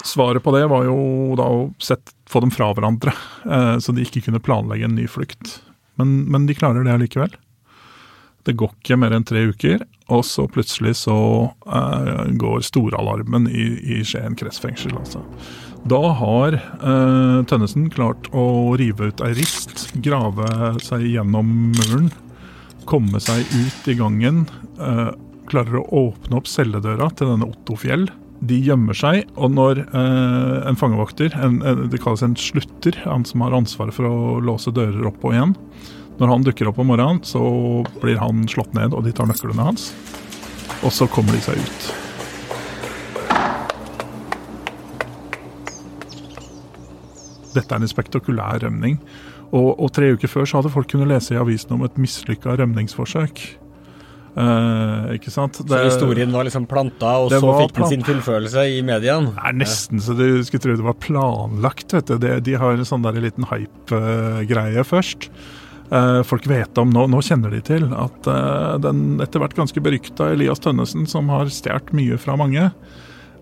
Svaret 0.06 0.42
på 0.42 0.54
det 0.56 0.64
var 0.70 0.86
jo 0.88 0.96
da 1.38 1.44
å 1.44 1.68
sette, 1.82 2.14
få 2.30 2.40
dem 2.42 2.54
fra 2.54 2.70
hverandre, 2.72 3.12
uh, 3.44 3.76
så 3.82 3.92
de 3.94 4.06
ikke 4.06 4.24
kunne 4.26 4.42
planlegge 4.42 4.88
en 4.88 4.96
ny 4.96 5.06
flukt. 5.10 5.58
Men, 6.00 6.24
men 6.32 6.46
de 6.48 6.56
klarer 6.56 6.86
det 6.86 6.94
allikevel. 6.94 7.34
Det 8.46 8.56
går 8.58 8.72
ikke 8.78 8.98
mer 9.00 9.14
enn 9.16 9.26
tre 9.28 9.42
uker, 9.50 9.82
og 10.10 10.24
så 10.26 10.46
plutselig 10.50 10.96
så 11.02 11.16
uh, 11.50 12.24
går 12.40 12.64
storalarmen 12.66 13.48
i, 13.50 13.66
i 13.98 14.00
Skien 14.06 14.36
kretsfengsel. 14.38 14.94
Altså. 14.96 15.22
Da 15.90 16.00
har 16.18 16.56
uh, 16.82 17.40
Tønnesen 17.48 17.88
klart 17.92 18.28
å 18.36 18.76
rive 18.80 19.10
ut 19.10 19.22
ei 19.24 19.34
rist, 19.38 19.90
grave 20.04 20.74
seg 20.84 21.06
gjennom 21.08 21.72
muren, 21.76 22.10
komme 22.88 23.20
seg 23.22 23.44
ut 23.54 23.92
i 23.92 23.96
gangen. 24.00 24.46
Uh, 24.80 25.12
klarer 25.50 25.80
å 25.80 25.86
åpne 26.08 26.40
opp 26.40 26.48
celledøra 26.50 27.10
til 27.18 27.32
denne 27.32 27.48
Otto 27.50 27.76
Fjell. 27.80 28.08
De 28.40 28.56
gjemmer 28.64 28.96
seg, 28.96 29.26
og 29.36 29.52
når 29.52 29.82
eh, 29.84 30.68
en 30.70 30.78
fangevokter, 30.80 31.34
det 31.92 31.98
kalles 32.00 32.22
en 32.24 32.36
slutter, 32.40 32.96
han 33.04 33.26
som 33.28 33.42
har 33.44 33.56
ansvaret 33.56 33.92
for 33.92 34.08
å 34.08 34.38
låse 34.40 34.72
dører 34.72 35.10
opp 35.10 35.26
og 35.26 35.34
igjen, 35.34 35.52
når 36.20 36.34
han 36.34 36.44
dukker 36.44 36.68
opp 36.68 36.78
om 36.82 36.90
morgenen, 36.92 37.22
så 37.24 37.40
blir 38.02 38.20
han 38.20 38.44
slått 38.50 38.74
ned, 38.76 38.92
og 38.92 39.06
de 39.06 39.12
tar 39.16 39.28
nøklene 39.30 39.64
hans. 39.70 39.90
Og 40.84 40.92
så 40.92 41.08
kommer 41.08 41.32
de 41.32 41.40
seg 41.44 41.56
ut. 41.56 41.90
Dette 47.56 47.74
er 47.74 47.80
en 47.80 47.90
spektakulær 47.90 48.60
rømning. 48.66 49.00
Og, 49.50 49.72
og 49.80 49.88
tre 49.96 50.12
uker 50.14 50.30
før 50.30 50.46
så 50.46 50.60
hadde 50.60 50.70
folk 50.70 50.92
kunnet 50.92 51.10
lese 51.10 51.34
i 51.34 51.40
avisen 51.40 51.72
om 51.74 51.82
et 51.88 51.96
mislykka 51.98 52.54
rømningsforsøk. 52.60 53.42
Eh, 54.30 55.06
ikke 55.16 55.32
sant? 55.34 55.58
Så 55.58 55.80
historien 55.82 56.30
var 56.30 56.46
liksom 56.46 56.68
planta, 56.70 57.16
og 57.24 57.32
så 57.32 57.40
fikk 57.64 57.74
den 57.80 57.90
sin 57.96 58.04
fullførelse 58.06 58.66
i 58.76 58.78
mediene? 58.86 59.32
Det 59.34 59.48
er 59.48 59.56
nesten 59.58 60.04
så 60.04 60.14
du 60.14 60.26
skulle 60.46 60.62
tro 60.68 60.76
det 60.78 60.86
var 60.86 61.00
planlagt. 61.02 61.96
vet 61.96 62.12
du. 62.12 62.20
Det, 62.22 62.36
de 62.46 62.54
har 62.60 62.76
en 62.76 62.86
sånn 62.86 63.08
der 63.08 63.18
liten 63.24 63.48
hype-greie 63.50 64.86
først. 64.86 65.30
Eh, 65.90 66.22
folk 66.22 66.46
vet 66.46 66.78
om, 66.78 66.90
nå, 66.90 67.06
nå 67.10 67.20
kjenner 67.26 67.50
de 67.50 67.60
til, 67.66 67.88
at 67.98 68.26
eh, 68.30 68.74
den 68.84 69.18
etter 69.22 69.42
hvert 69.42 69.56
ganske 69.58 69.82
berykta 69.82 70.28
Elias 70.36 70.62
Tønnesen, 70.62 71.08
som 71.10 71.32
har 71.34 71.50
stjålet 71.50 71.90
mye 71.98 72.18
fra 72.20 72.36
mange, 72.38 72.68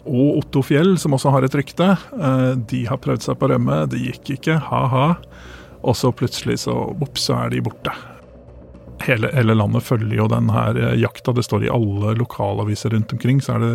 og 0.09 0.39
Otto 0.41 0.63
Fjell, 0.65 0.95
som 1.01 1.13
også 1.13 1.35
har 1.35 1.45
et 1.45 1.57
rykte, 1.59 1.91
eh, 2.17 2.53
de 2.71 2.87
har 2.89 3.01
prøvd 3.05 3.27
seg 3.27 3.37
på 3.37 3.51
rømme. 3.53 3.83
Det 3.93 4.01
gikk 4.01 4.33
ikke, 4.39 4.57
ha-ha. 4.71 5.09
Og 5.85 5.99
så 5.99 6.09
plutselig 6.17 6.63
så, 6.65 6.73
ops, 6.97 7.29
så 7.29 7.37
er 7.43 7.53
de 7.53 7.61
borte. 7.67 7.93
Hele, 9.05 9.29
hele 9.37 9.55
landet 9.55 9.85
følger 9.85 10.17
jo 10.17 10.31
den 10.33 10.49
her 10.51 10.79
jakta. 10.99 11.37
Det 11.37 11.45
står 11.47 11.69
i 11.69 11.71
alle 11.71 12.17
lokalaviser 12.19 12.97
rundt 12.97 13.13
omkring. 13.15 13.45
Så 13.45 13.55
er 13.55 13.67
det 13.67 13.75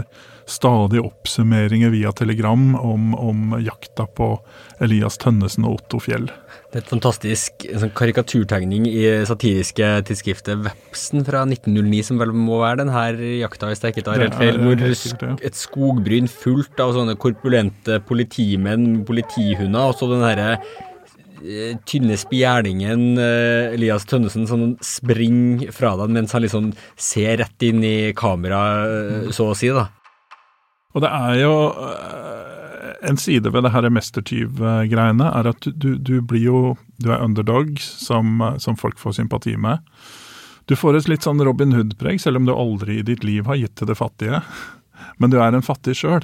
stadig 0.49 1.01
oppsummeringer 1.03 1.93
via 1.93 2.11
telegram 2.11 2.75
om, 2.75 3.13
om 3.15 3.55
jakta 3.63 4.05
på 4.07 4.35
Elias 4.83 5.17
Tønnesen 5.21 5.67
og 5.67 5.79
Otto 5.79 6.01
Fjell. 6.03 6.27
Det 6.73 6.79
er 6.79 6.85
et 6.87 6.89
fantastisk 6.89 7.65
sånn 7.69 7.91
karikaturtegning 7.93 8.87
i 8.89 9.03
satiriske 9.29 9.89
tidsskriftet 10.07 10.63
Vepsen 10.65 11.21
fra 11.27 11.43
1909, 11.45 11.99
som 12.07 12.21
vel 12.21 12.33
må 12.33 12.57
være 12.63 12.81
den 12.81 12.93
her 12.93 13.19
jakta, 13.43 13.69
hvis 13.69 13.83
jeg 13.83 13.93
ikke 13.93 14.05
tar 14.07 14.23
helt 14.23 14.39
feil, 14.39 14.57
hvor 14.57 15.37
et 15.45 15.59
skogbryn 15.59 16.31
fullt 16.31 16.81
av 16.81 16.95
sånne 16.97 17.13
korpulente 17.21 17.99
politimenn, 18.07 19.03
politihunder, 19.05 19.93
og 19.93 19.99
så 19.99 20.09
den 20.09 20.25
herre 20.25 20.49
eh, 20.57 21.77
tynne 21.85 22.17
spjerningen 22.17 23.21
eh, 23.21 23.75
Elias 23.77 24.09
Tønnesen 24.09 24.49
som 24.49 24.71
springer 24.81 25.69
fra 25.77 25.93
deg 26.01 26.17
mens 26.17 26.33
han 26.33 26.41
liksom 26.47 26.73
ser 26.97 27.37
rett 27.43 27.69
inn 27.69 27.85
i 27.85 27.97
kameraet, 28.17 29.29
så 29.37 29.53
å 29.53 29.57
si, 29.57 29.69
da. 29.69 29.91
Og 30.93 31.03
det 31.03 31.09
er 31.09 31.39
jo 31.41 31.53
øh, 31.73 33.09
En 33.09 33.17
side 33.17 33.51
ved 33.51 33.65
det 33.65 33.73
her 33.73 33.89
mestertyvgreiene 33.89 35.25
er 35.27 35.49
at 35.49 35.65
du, 35.65 35.95
du 35.97 36.21
blir 36.21 36.45
jo 36.45 36.59
Du 37.03 37.09
er 37.11 37.23
underdog, 37.23 37.75
som, 37.79 38.39
som 38.59 38.77
folk 38.79 38.99
får 39.01 39.17
sympati 39.17 39.57
med. 39.57 39.83
Du 40.71 40.77
får 40.79 40.95
et 40.95 41.09
litt 41.11 41.25
sånn 41.25 41.41
Robin 41.43 41.73
Hood-preg, 41.75 42.21
selv 42.23 42.39
om 42.39 42.45
du 42.47 42.53
aldri 42.55 43.01
i 43.01 43.03
ditt 43.03 43.25
liv 43.27 43.49
har 43.49 43.59
gitt 43.59 43.75
til 43.75 43.89
det 43.89 43.97
fattige. 43.99 44.39
Men 45.19 45.33
du 45.33 45.41
er 45.43 45.51
en 45.51 45.65
fattig 45.65 45.97
sjøl. 45.99 46.23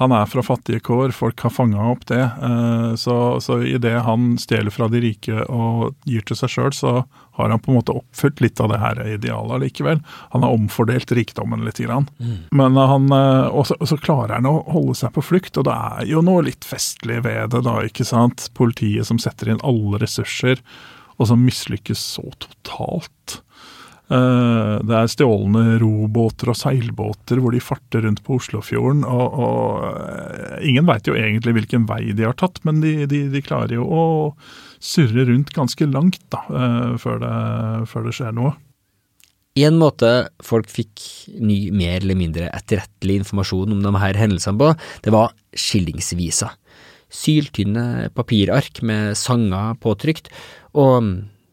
Han 0.00 0.12
er 0.16 0.24
fra 0.32 0.40
fattige 0.40 0.80
kår, 0.80 1.12
folk 1.12 1.42
har 1.44 1.52
fanga 1.52 1.90
opp 1.92 2.06
det. 2.08 2.22
eh, 2.24 2.94
Så, 2.96 3.14
så 3.44 3.58
idet 3.68 3.98
han 4.06 4.38
stjeler 4.40 4.72
fra 4.72 4.88
de 4.88 5.02
rike 5.04 5.42
og 5.44 5.94
gir 6.08 6.24
til 6.24 6.38
seg 6.40 6.48
sjøl, 6.54 6.72
så 6.72 6.92
har 7.36 7.52
han 7.52 7.60
på 7.60 7.70
en 7.72 7.78
måte 7.78 7.92
oppfylt 7.96 8.40
litt 8.40 8.60
av 8.60 8.72
det 8.72 8.78
her 8.80 8.98
idealet 9.14 9.60
likevel. 9.62 10.00
Han 10.32 10.42
har 10.44 10.56
omfordelt 10.56 11.12
rikdommen 11.16 11.62
litt. 11.64 11.78
Grann. 11.80 12.08
Men 12.50 12.76
han, 12.76 13.06
eh, 13.12 13.46
og 13.52 13.68
så, 13.68 13.76
og 13.80 13.88
så 13.92 13.96
klarer 14.00 14.34
han 14.38 14.48
å 14.48 14.56
holde 14.72 14.96
seg 14.98 15.12
på 15.16 15.22
flukt, 15.24 15.56
og 15.60 15.68
det 15.68 15.76
er 15.76 16.08
jo 16.10 16.24
noe 16.24 16.42
litt 16.48 16.64
festlig 16.68 17.20
ved 17.24 17.52
det, 17.54 17.62
da, 17.68 17.78
ikke 17.84 18.04
sant. 18.08 18.48
Politiet 18.56 19.08
som 19.08 19.20
setter 19.22 19.52
inn 19.52 19.62
alle 19.64 20.00
ressurser, 20.02 20.60
og 21.20 21.28
som 21.28 21.44
mislykkes 21.44 22.00
så 22.16 22.24
totalt. 22.40 23.42
Eh, 24.10 24.76
Det 24.82 24.96
er 24.96 25.10
stjålne 25.10 25.76
robåter 25.78 26.50
og 26.50 26.58
seilbåter 26.58 27.38
hvor 27.38 27.54
de 27.54 27.62
farter 27.62 28.02
rundt 28.06 28.24
på 28.26 28.40
Oslofjorden. 28.40 29.04
Og, 29.06 29.36
og 29.44 29.84
eh, 29.86 30.56
ingen 30.70 30.88
veit 30.88 31.06
jo 31.06 31.14
egentlig 31.18 31.54
hvilken 31.60 31.86
vei 31.90 32.10
de 32.10 32.26
har 32.26 32.34
tatt, 32.38 32.58
men 32.66 32.82
de, 32.82 33.06
de, 33.10 33.28
de 33.30 33.44
klarer 33.44 33.76
jo 33.78 33.86
å 33.86 34.02
surre 34.82 35.28
rundt 35.28 35.54
ganske 35.54 35.86
langt 35.86 36.22
da, 36.32 36.42
eh, 36.50 36.98
før 36.98 37.22
det, 37.22 37.36
før 37.92 38.08
det 38.08 38.16
skjer 38.18 38.34
noe. 38.34 38.56
En 39.60 39.76
måte 39.80 40.08
folk 40.46 40.70
fikk 40.70 41.02
ny, 41.42 41.72
mer 41.74 41.98
eller 42.00 42.16
mindre 42.18 42.50
etterrettelig 42.54 43.20
informasjon 43.24 43.74
om 43.74 43.82
de 43.82 43.92
her 43.98 44.18
hendelsene 44.18 44.58
på, 44.58 44.70
det 45.04 45.12
var 45.14 45.34
skillingsvisa. 45.58 46.52
Syltynne 47.10 48.08
papirark 48.14 48.78
med 48.86 49.18
sanger 49.18 49.74
påtrykt, 49.82 50.30
og 50.78 51.10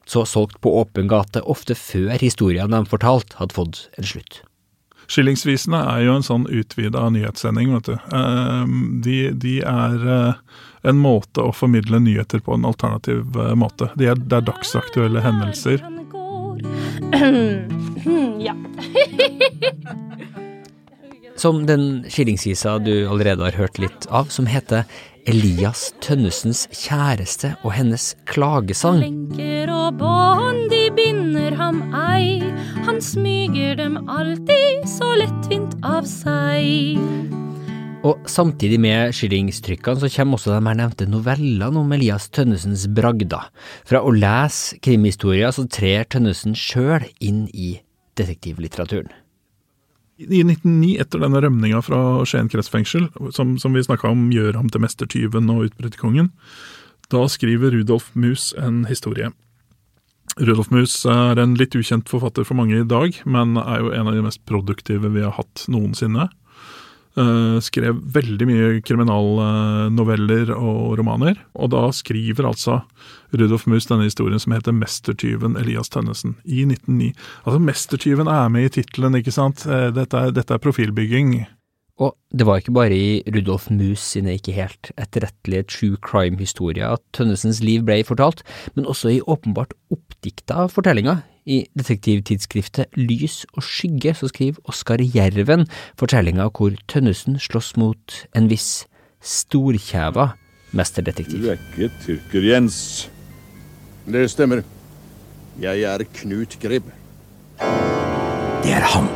så 0.07 0.23
solgt 0.25 0.61
på 0.63 0.71
åpen 0.79 1.09
gate, 1.11 1.41
ofte 1.43 1.75
før 1.75 2.15
historien 2.21 2.71
de 2.71 2.83
fortalte 2.87 3.37
hadde 3.41 3.57
fått 3.57 3.87
en 3.99 4.07
slutt. 4.07 4.41
Skillingsvisene 5.07 5.79
er 5.87 6.01
jo 6.03 6.15
en 6.17 6.25
sånn 6.25 6.45
utvida 6.51 7.05
nyhetssending, 7.15 7.71
vet 7.77 7.87
du. 7.87 7.93
Eh, 7.95 8.63
De, 9.05 9.17
de 9.31 9.53
er 9.63 10.07
eh, 10.15 10.33
en 10.87 10.99
måte 10.99 11.43
å 11.43 11.53
formidle 11.55 11.99
nyheter 12.03 12.43
på 12.43 12.57
en 12.57 12.67
alternativ 12.67 13.23
eh, 13.39 13.53
måte. 13.55 13.87
De 13.95 14.09
er, 14.11 14.19
det 14.19 14.41
er 14.41 14.47
dagsaktuelle 14.49 15.23
hendelser. 15.23 15.83
ja. 18.47 18.55
Som 21.37 21.65
den 21.69 22.03
skillingsvisa 22.09 22.79
du 22.83 23.07
allerede 23.07 23.45
har 23.47 23.55
hørt 23.59 23.79
litt 23.79 24.09
av, 24.09 24.27
som 24.33 24.49
heter 24.49 24.83
Elias 25.27 25.89
Tønnesens 25.99 26.61
kjæreste 26.71 27.49
og 27.67 27.73
hennes 27.75 28.13
klagesang. 28.29 29.01
Lenker 29.01 29.67
og 29.75 29.97
bånd, 29.99 30.69
de 30.71 30.85
binder 30.95 31.57
ham 31.59 31.81
ei. 31.91 32.39
Han 32.87 33.01
smyger 33.03 33.75
dem 33.75 33.97
alltid 34.07 34.87
så 34.87 35.09
lettvint 35.19 35.75
av 35.83 36.07
seg. 36.07 36.95
Og 38.07 38.23
samtidig 38.31 38.79
med 38.79 39.11
skillingstrykkene 39.17 39.99
så 39.99 40.13
kommer 40.15 40.39
også 40.39 40.55
de 40.55 40.63
her 40.69 40.79
nevnte 40.79 41.09
novellene 41.11 41.83
om 41.83 41.91
Elias 41.91 42.29
Tønnesens 42.31 42.87
bragder. 42.87 43.51
Fra 43.83 43.99
å 43.99 44.15
lese 44.15 44.79
krimhistorier 44.79 45.51
så 45.51 45.67
trer 45.67 46.07
Tønnesen 46.07 46.55
sjøl 46.55 47.03
inn 47.19 47.49
i 47.51 47.73
detektivlitteraturen. 48.15 49.11
I 50.17 50.41
1909, 50.41 50.95
etter 51.03 51.21
denne 51.21 51.41
rømninga 51.43 51.81
fra 51.85 51.99
Skien 52.25 52.49
kretsfengsel, 52.49 53.05
som, 53.35 53.57
som 53.61 53.75
vi 53.77 53.83
snakka 53.85 54.09
om 54.09 54.31
gjør 54.33 54.57
ham 54.57 54.71
til 54.73 54.81
mestertyven 54.81 55.51
og 55.53 55.67
utbryterkongen, 55.67 56.31
da 57.13 57.21
skriver 57.29 57.75
Rudolf 57.75 58.09
Mus 58.17 58.49
en 58.57 58.85
historie. 58.89 59.29
Rudolf 60.37 60.71
Mus 60.73 60.99
er 61.09 61.39
en 61.41 61.53
litt 61.57 61.77
ukjent 61.77 62.09
forfatter 62.09 62.45
for 62.47 62.57
mange 62.57 62.81
i 62.81 62.87
dag, 62.87 63.15
men 63.29 63.55
er 63.61 63.83
jo 63.83 63.93
en 63.93 64.09
av 64.09 64.17
de 64.17 64.25
mest 64.25 64.43
produktive 64.49 65.13
vi 65.13 65.23
har 65.23 65.37
hatt 65.37 65.67
noensinne. 65.71 66.27
Eh, 67.17 67.57
skrev 67.65 67.97
veldig 68.13 68.45
mye 68.45 68.65
kriminalnoveller 68.85 70.51
og 70.53 70.99
romaner, 70.99 71.39
og 71.57 71.71
da 71.73 71.87
skriver 71.95 72.45
altså 72.45 72.83
Rudolf 73.33 73.65
Mus 73.65 73.87
denne 73.89 74.05
historien 74.05 74.37
som 74.37 74.53
heter 74.53 74.75
'Mestertyven 74.75 75.57
Elias 75.57 75.89
Tønnesen' 75.89 76.35
i 76.45 76.61
1909. 76.69 77.15
Altså, 77.43 77.59
Mestertyven 77.59 78.27
er 78.29 78.49
med 78.49 78.65
i 78.65 78.73
tittelen, 78.77 79.17
ikke 79.17 79.33
sant? 79.33 79.65
Eh, 79.65 79.89
Dette 79.89 80.13
er, 80.13 80.31
dette 80.31 80.53
er 80.53 80.61
profilbygging. 80.61 81.47
Og 81.97 82.13
det 82.29 82.45
var 82.45 82.61
ikke 82.61 82.75
bare 82.77 82.93
i 82.93 83.23
Rudolf 83.25 83.71
Mus 83.71 83.99
sine 83.99 84.37
ikke 84.37 84.53
helt 84.53 84.91
etterrettelige 85.01 85.65
true 85.65 85.97
crime-historier 85.97 86.93
at 86.93 87.01
Tønnesens 87.13 87.63
liv 87.63 87.81
ble 87.81 88.03
fortalt, 88.03 88.43
men 88.75 88.85
også 88.85 89.09
i 89.09 89.21
åpenbart 89.25 89.73
oppdikta 89.89 90.69
fortellinger. 90.69 91.23
I 91.47 91.61
detektivtidsskriftet 91.79 92.97
Lys 92.99 93.45
og 93.55 93.63
skygge 93.63 94.11
så 94.19 94.27
skriver 94.27 94.59
Oskar 94.67 94.99
Jerven 94.99 95.63
fortellinga 95.99 96.49
hvor 96.51 96.75
Tønnesen 96.91 97.39
slåss 97.39 97.75
mot 97.79 98.17
en 98.35 98.49
viss 98.51 98.83
storkjeva 99.23 100.33
mesterdetektiv. 100.75 101.39
Du 101.41 101.51
er 101.53 101.61
ikke 101.61 101.91
tyrker, 102.03 102.43
Jens. 102.51 102.79
Det 104.07 104.25
stemmer. 104.31 104.63
Jeg 105.61 105.87
er 105.87 106.03
Knut 106.19 106.57
Gribb. 106.61 106.91
Det 108.63 108.75
er 108.75 108.83
han. 108.93 109.07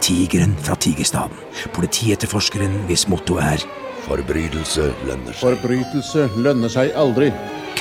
Tigeren 0.00 0.56
fra 0.64 0.74
Tigerstaden. 0.80 1.36
Politietterforskeren 1.76 2.80
hvis 2.88 3.06
motto 3.12 3.36
er 3.36 3.60
Forbrytelse 4.06 4.88
lønner 5.04 5.36
seg. 5.36 5.60
Forbrytelse 5.60 6.26
lønner 6.40 6.72
seg 6.72 6.96
aldri. 6.98 7.28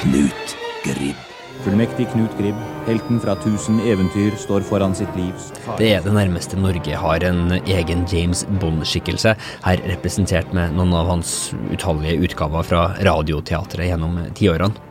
Knut 0.01 0.55
Gribb. 0.83 1.28
Fullmektig 1.63 2.07
Knut 2.13 2.35
Gribb, 2.39 2.59
helten 2.87 3.19
fra 3.19 3.35
tusen 3.43 3.81
eventyr, 3.83 4.35
står 4.39 4.63
foran 4.67 4.95
sitt 4.95 5.11
livs 5.19 5.49
Det 5.79 5.89
er 5.91 6.03
det 6.05 6.13
nærmeste 6.15 6.59
Norge 6.59 7.01
har 7.03 7.25
en 7.27 7.57
egen 7.59 8.05
James 8.07 8.45
Bond-skikkelse, 8.61 9.35
her 9.65 9.83
representert 9.91 10.53
med 10.55 10.77
noen 10.79 10.95
av 10.95 11.11
hans 11.11 11.51
utallige 11.73 12.29
utgaver 12.29 12.63
fra 12.71 12.85
radioteatret 13.03 13.91
gjennom 13.91 14.21
tiårene. 14.39 14.88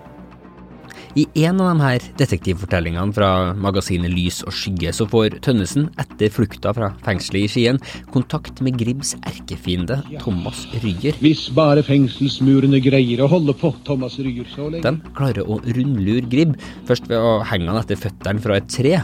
I 1.17 1.25
en 1.47 1.61
av 1.63 1.71
de 1.71 1.81
her 1.85 2.05
detektivfortellingene 2.21 3.15
fra 3.17 3.31
magasinet 3.57 4.13
Lys 4.13 4.43
og 4.45 4.53
skygge 4.57 4.93
så 4.97 5.07
får 5.09 5.39
Tønnesen, 5.45 5.89
etter 6.01 6.33
flukta 6.33 6.75
fra 6.77 6.91
fengselet 7.07 7.47
i 7.47 7.51
Skien, 7.53 7.81
kontakt 8.13 8.61
med 8.65 8.77
Gribbs 8.81 9.15
erkefiende 9.23 10.01
Thomas 10.21 10.67
Ryer. 10.83 11.17
Hvis 11.25 11.47
bare 11.57 11.85
fengselsmurene 11.87 12.83
greier 12.85 13.25
å 13.25 13.31
holde 13.33 13.57
på 13.57 13.73
Thomas 13.89 14.19
Ryer 14.21 14.49
så 14.53 14.69
lenge. 14.69 14.85
De 14.85 15.17
klarer 15.17 15.49
å 15.49 15.61
rundlure 15.65 16.29
Gribb, 16.29 16.57
først 16.89 17.09
ved 17.11 17.19
å 17.19 17.39
henge 17.49 17.73
han 17.73 17.83
etter 17.83 18.01
føttene 18.01 18.45
fra 18.45 18.61
et 18.61 18.71
tre, 18.73 18.97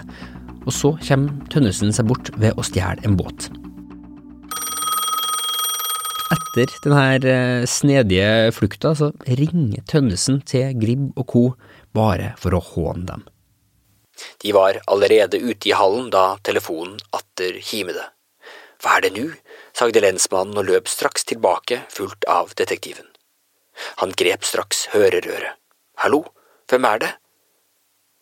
og 0.65 0.73
så 0.73 0.95
kommer 1.05 1.53
Tønnesen 1.53 1.93
seg 1.95 2.09
bort 2.09 2.33
ved 2.41 2.57
å 2.57 2.65
stjele 2.67 3.05
en 3.05 3.17
båt. 3.21 3.49
Etter 6.35 6.71
denne 6.83 7.03
eh, 7.31 7.65
snedige 7.69 8.53
flukta 8.57 8.95
så 8.97 9.11
ringer 9.27 9.85
Tønnesen 9.91 10.41
til 10.49 10.73
Gribb 10.81 11.11
og 11.21 11.27
co. 11.31 11.43
bare 11.95 12.35
for 12.41 12.57
å 12.57 12.63
håne 12.73 13.07
dem. 13.09 13.25
De 14.43 14.53
var 14.53 14.81
allerede 14.87 15.39
ute 15.39 15.71
i 15.71 15.75
hallen 15.75 16.11
da 16.11 16.37
telefonen 16.47 16.99
atter 17.17 17.59
himede. 17.71 18.05
Hva 18.83 18.99
er 18.99 19.07
det 19.07 19.15
nå? 19.17 19.27
sagde 19.75 20.03
lensmannen 20.05 20.59
og 20.61 20.69
løp 20.69 20.91
straks 20.91 21.27
tilbake, 21.27 21.81
fulgt 21.91 22.27
av 22.31 22.53
detektiven. 22.59 23.09
Han 24.03 24.15
grep 24.15 24.45
straks 24.47 24.87
hørerøret. 24.93 25.59
Hallo, 26.03 26.23
hvem 26.71 26.87
er 26.87 27.01
det? 27.03 27.13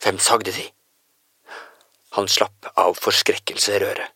Hvem 0.05 0.19
sagde 0.23 0.55
de? 0.57 0.65
Han 2.17 2.29
slapp 2.29 2.69
av 2.77 2.97
forskrekkelse 3.01 3.81
røret. 3.81 4.13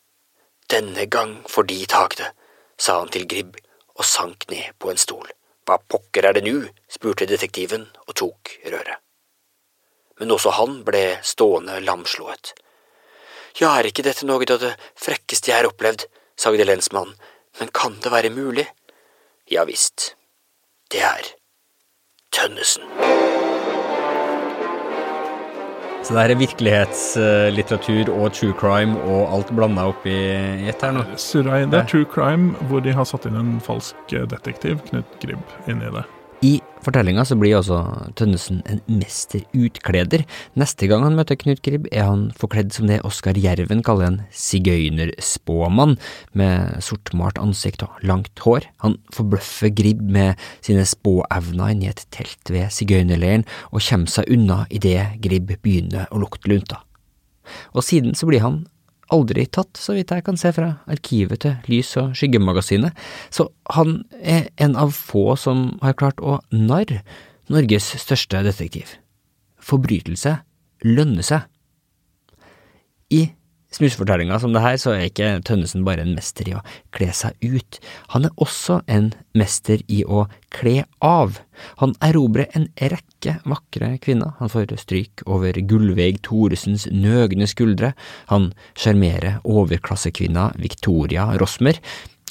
Denne 0.68 1.06
gang 1.06 1.38
får 1.48 1.68
de 1.70 1.78
tak 1.88 2.16
det, 2.18 2.32
sa 2.80 2.98
han 3.00 3.12
til 3.12 3.26
Gribb 3.30 3.56
og 3.96 4.04
sank 4.04 4.48
ned 4.50 4.74
på 4.82 4.90
en 4.90 5.00
stol. 5.00 5.28
Hva 5.66 5.78
pokker 5.78 6.26
er 6.26 6.36
det 6.36 6.44
nå? 6.46 6.58
spurte 6.90 7.28
detektiven 7.28 7.86
og 8.06 8.16
tok 8.18 8.56
røret. 8.66 9.05
Men 10.20 10.32
også 10.32 10.54
han 10.56 10.78
ble 10.86 11.18
stående 11.26 11.80
lamslået. 11.84 12.54
Ja, 13.60 13.74
er 13.76 13.88
ikke 13.88 14.04
dette 14.04 14.26
noe 14.28 14.44
av 14.44 14.60
det 14.60 14.74
frekkeste 15.00 15.52
jeg 15.52 15.60
har 15.62 15.68
opplevd, 15.70 16.06
sagde 16.36 16.64
lensmannen, 16.68 17.16
men 17.60 17.72
kan 17.72 17.96
det 18.04 18.12
være 18.12 18.32
mulig? 18.32 18.66
Ja 19.48 19.64
visst, 19.64 20.14
det 20.92 21.00
er 21.04 21.32
Tønnesen. 22.34 22.84
Så 26.06 26.14
det 26.14 26.20
her 26.20 26.32
er 26.34 26.38
virkelighetslitteratur 26.38 28.10
og 28.14 28.28
true 28.36 28.54
crime 28.60 28.98
og 29.08 29.32
alt 29.34 29.48
blanda 29.56 29.88
opp 29.90 30.04
i 30.06 30.18
ett 30.70 30.84
her 30.84 30.94
nå? 30.94 31.02
Surra 31.18 31.64
det 31.66 31.80
er 31.80 31.88
true 31.90 32.06
crime, 32.06 32.52
hvor 32.70 32.84
de 32.84 32.94
har 32.94 33.08
satt 33.08 33.26
inn 33.26 33.40
en 33.40 33.56
falsk 33.64 34.14
detektiv, 34.30 34.78
Knut 34.90 35.18
Gribb, 35.24 35.56
inni 35.66 35.90
det. 35.96 36.04
I 36.44 36.58
fortellinga 36.84 37.24
blir 37.40 37.56
også 37.56 37.78
Tønnesen 38.18 38.58
en 38.68 38.82
mesterutkleder. 38.92 40.26
Neste 40.58 40.88
gang 40.90 41.06
han 41.06 41.16
møter 41.16 41.38
Knut 41.40 41.62
Gribb, 41.64 41.88
er 41.88 42.04
han 42.10 42.26
forkledd 42.36 42.74
som 42.76 42.90
det 42.90 43.00
Oskar 43.08 43.38
Jerven 43.40 43.80
kaller 43.86 44.10
en 44.10 44.18
sigøynerspåmann, 44.36 45.96
med 46.36 46.84
sortmalt 46.84 47.40
ansikt 47.40 47.86
og 47.86 47.96
langt 48.04 48.44
hår. 48.44 48.68
Han 48.84 48.98
forbløffer 49.16 49.72
Gribb 49.76 50.04
med 50.04 50.36
sine 50.60 50.84
spåevner 50.84 51.72
inni 51.72 51.88
et 51.88 52.04
telt 52.12 52.52
ved 52.52 52.68
sigøynerleiren, 52.74 53.46
og 53.72 53.80
kommer 53.88 54.12
seg 54.12 54.28
unna 54.36 54.64
idet 54.68 55.16
Gribb 55.24 55.56
begynner 55.56 56.10
å 56.12 56.20
lukte 56.20 56.52
lunta. 56.52 56.82
Og 57.72 57.84
siden 57.86 58.14
så 58.18 58.28
blir 58.28 58.44
han 58.44 58.66
aldri 59.14 59.46
tatt, 59.46 59.78
så 59.78 59.94
vidt 59.96 60.12
jeg 60.12 60.24
kan 60.26 60.38
se 60.40 60.52
fra 60.54 60.72
arkivet 60.90 61.42
til 61.44 61.56
Lys- 61.70 61.94
og 62.00 62.16
skyggemagasinet, 62.18 62.96
så 63.30 63.48
han 63.76 64.00
er 64.20 64.48
en 64.62 64.76
av 64.78 64.94
få 64.96 65.36
som 65.40 65.78
har 65.82 65.98
klart 65.98 66.22
å 66.22 66.40
narre 66.50 67.02
Norges 67.52 67.92
største 68.02 68.42
detektiv. 68.42 68.96
Forbrytelse 69.62 70.38
lønner 70.86 71.26
seg. 71.26 71.46
I 73.14 73.28
smussfortellinga 73.76 74.38
som 74.42 74.54
det 74.54 74.62
her, 74.64 74.78
så 74.80 74.94
er 74.94 75.08
ikke 75.08 75.30
Tønnesen 75.46 75.84
bare 75.86 76.02
en 76.02 76.14
mester 76.16 76.48
i 76.48 76.56
å 76.56 76.62
kle 76.96 77.10
seg 77.14 77.36
ut, 77.44 77.78
han 78.14 78.26
er 78.28 78.42
også 78.42 78.80
en 78.90 79.12
mester 79.36 79.82
i 79.92 80.02
å 80.02 80.26
kle 80.54 80.84
av. 81.04 81.40
Han 81.82 81.94
erobrer 82.04 82.50
en 82.56 82.68
rekke 82.80 83.15
vakre 83.48 83.94
kvinner, 84.02 84.34
han 84.40 84.50
får 84.52 84.74
stryk 84.80 85.24
over 85.26 85.56
Gullveig 85.68 86.22
Thoresens 86.26 86.86
nøgne 86.92 87.48
skuldre, 87.50 87.92
han 88.30 88.52
sjarmerer 88.78 89.40
overklassekvinna 89.44 90.52
Victoria 90.60 91.28
Rosmer, 91.40 91.80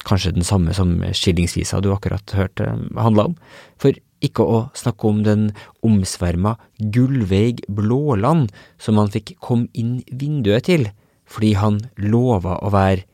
kanskje 0.06 0.36
den 0.36 0.46
samme 0.48 0.74
som 0.78 0.98
skillingsvisa 1.16 1.82
du 1.82 1.92
akkurat 1.94 2.36
hørte 2.38 2.68
handla 2.98 3.30
om, 3.32 3.40
for 3.82 3.98
ikke 4.26 4.46
å 4.46 4.60
snakke 4.78 5.10
om 5.10 5.24
den 5.26 5.50
omsverma 5.86 6.56
Gullveig 6.80 7.64
Blåland 7.68 8.54
som 8.82 9.00
han 9.02 9.12
fikk 9.14 9.36
komme 9.44 9.70
inn 9.74 10.00
vinduet 10.12 10.70
til 10.70 10.90
fordi 11.26 11.56
han 11.58 11.80
lova 11.98 12.60
å 12.62 12.70
være 12.74 13.06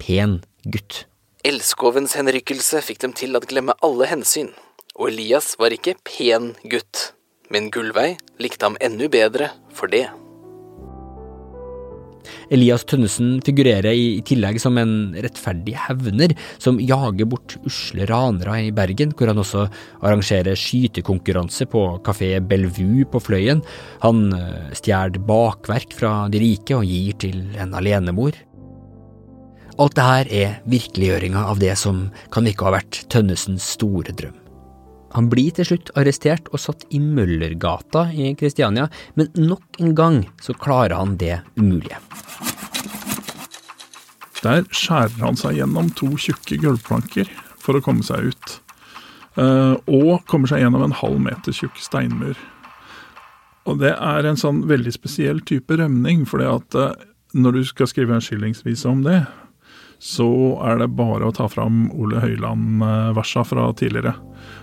pen 0.00 0.38
gutt. 0.64 1.04
Elskovens 1.44 2.16
henrykkelse 2.16 2.80
fikk 2.84 3.02
dem 3.04 3.12
til 3.16 3.36
å 3.36 3.42
glemme 3.44 3.76
alle 3.84 4.08
hensyn, 4.10 4.48
og 4.96 5.10
Elias 5.12 5.52
var 5.60 5.74
ikke 5.76 5.98
pen 6.00 6.54
gutt, 6.64 7.12
men 7.52 7.70
Gullveig 7.74 8.18
likte 8.42 8.68
ham 8.68 8.78
enda 8.84 9.10
bedre 9.12 9.52
for 9.74 9.90
det. 9.92 10.06
Elias 12.52 12.84
Tønnesen 12.88 13.38
figurerer 13.44 13.92
i 13.92 14.20
tillegg 14.26 14.58
som 14.62 14.78
en 14.80 15.14
rettferdig 15.20 15.74
hevner 15.86 16.34
som 16.60 16.80
jager 16.80 17.28
bort 17.28 17.56
usle 17.68 18.06
ranere 18.08 18.58
i 18.66 18.72
Bergen, 18.74 19.12
hvor 19.16 19.30
han 19.30 19.40
også 19.42 19.66
arrangerer 20.00 20.58
skytekonkurranse 20.58 21.68
på 21.72 21.84
kafé 22.06 22.34
Bellevue 22.40 23.06
på 23.08 23.20
Fløyen. 23.22 23.62
Han 24.04 24.32
eh, 24.36 24.74
stjeler 24.76 25.20
bakverk 25.28 25.96
fra 25.96 26.12
de 26.32 26.42
rike 26.42 26.76
og 26.76 26.88
gir 26.88 27.16
til 27.20 27.42
en 27.60 27.76
alenemor. 27.76 28.36
Alt 29.78 29.94
dette 29.94 30.34
er 30.34 30.58
virkeliggjøringa 30.66 31.44
av 31.52 31.60
det 31.62 31.76
som 31.78 32.08
kan 32.34 32.48
ikke 32.50 32.66
ha 32.66 32.78
vært 32.80 33.04
Tønnesens 33.12 33.76
store 33.76 34.16
drøm. 34.16 34.47
Han 35.16 35.30
blir 35.32 35.54
til 35.56 35.70
slutt 35.70 35.92
arrestert 35.98 36.50
og 36.52 36.60
satt 36.62 36.84
i 36.94 37.00
Møllergata 37.00 38.08
i 38.12 38.34
Kristiania, 38.38 38.88
men 39.16 39.30
nok 39.38 39.80
en 39.80 39.94
gang 39.96 40.20
så 40.44 40.56
klarer 40.56 40.98
han 40.98 41.16
det 41.20 41.40
umulige. 41.56 42.00
Der 44.44 44.62
skjærer 44.70 45.18
han 45.24 45.38
seg 45.38 45.58
gjennom 45.58 45.90
to 45.98 46.12
tjukke 46.20 46.60
gulvplanker 46.62 47.30
for 47.58 47.78
å 47.78 47.82
komme 47.84 48.04
seg 48.06 48.30
ut. 48.30 48.54
Eh, 49.38 49.74
og 49.90 50.22
kommer 50.30 50.50
seg 50.50 50.62
gjennom 50.62 50.84
en 50.86 50.96
halv 51.00 51.18
meter 51.22 51.54
tjukk 51.54 51.78
steinmur. 51.82 52.38
Og 53.68 53.82
det 53.82 53.92
er 53.94 54.26
en 54.26 54.38
sånn 54.38 54.62
veldig 54.70 54.94
spesiell 54.94 55.42
type 55.46 55.76
rømning, 55.76 56.24
at 56.46 56.78
eh, 56.78 56.94
når 57.34 57.58
du 57.58 57.64
skal 57.68 57.90
skrive 57.90 58.14
en 58.14 58.24
skillingsvise 58.24 58.88
om 58.88 59.02
det, 59.06 59.20
så 59.98 60.28
er 60.62 60.78
det 60.78 60.92
bare 60.94 61.26
å 61.26 61.34
ta 61.34 61.48
fram 61.50 61.88
Ole 61.98 62.20
Høiland-versa 62.22 63.42
fra 63.46 63.66
tidligere. 63.74 64.14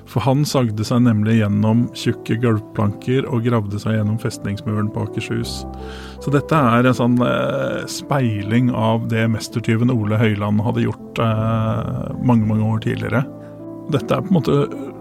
For 0.07 0.23
han 0.23 0.45
sagde 0.47 0.85
seg 0.87 1.03
nemlig 1.03 1.41
gjennom 1.41 1.85
tjukke 1.97 2.37
gulvplanker 2.39 3.27
og 3.27 3.43
gravde 3.47 3.79
seg 3.81 3.97
gjennom 3.97 4.19
festningsmuren 4.21 4.87
på 4.93 5.03
Akershus. 5.03 5.57
Så 6.23 6.31
dette 6.33 6.55
er 6.55 6.87
en 6.87 6.97
sånn 6.97 7.19
eh, 7.25 7.83
speiling 7.91 8.71
av 8.71 9.09
det 9.11 9.25
mestertyven 9.33 9.91
Ole 9.93 10.19
Høiland 10.21 10.63
hadde 10.63 10.87
gjort 10.87 11.21
eh, 11.21 12.13
mange, 12.23 12.47
mange 12.47 12.71
år 12.71 12.85
tidligere. 12.87 13.25
Dette 13.91 14.15
er 14.15 14.23
på 14.23 14.31
en 14.31 14.39
måte 14.39 14.93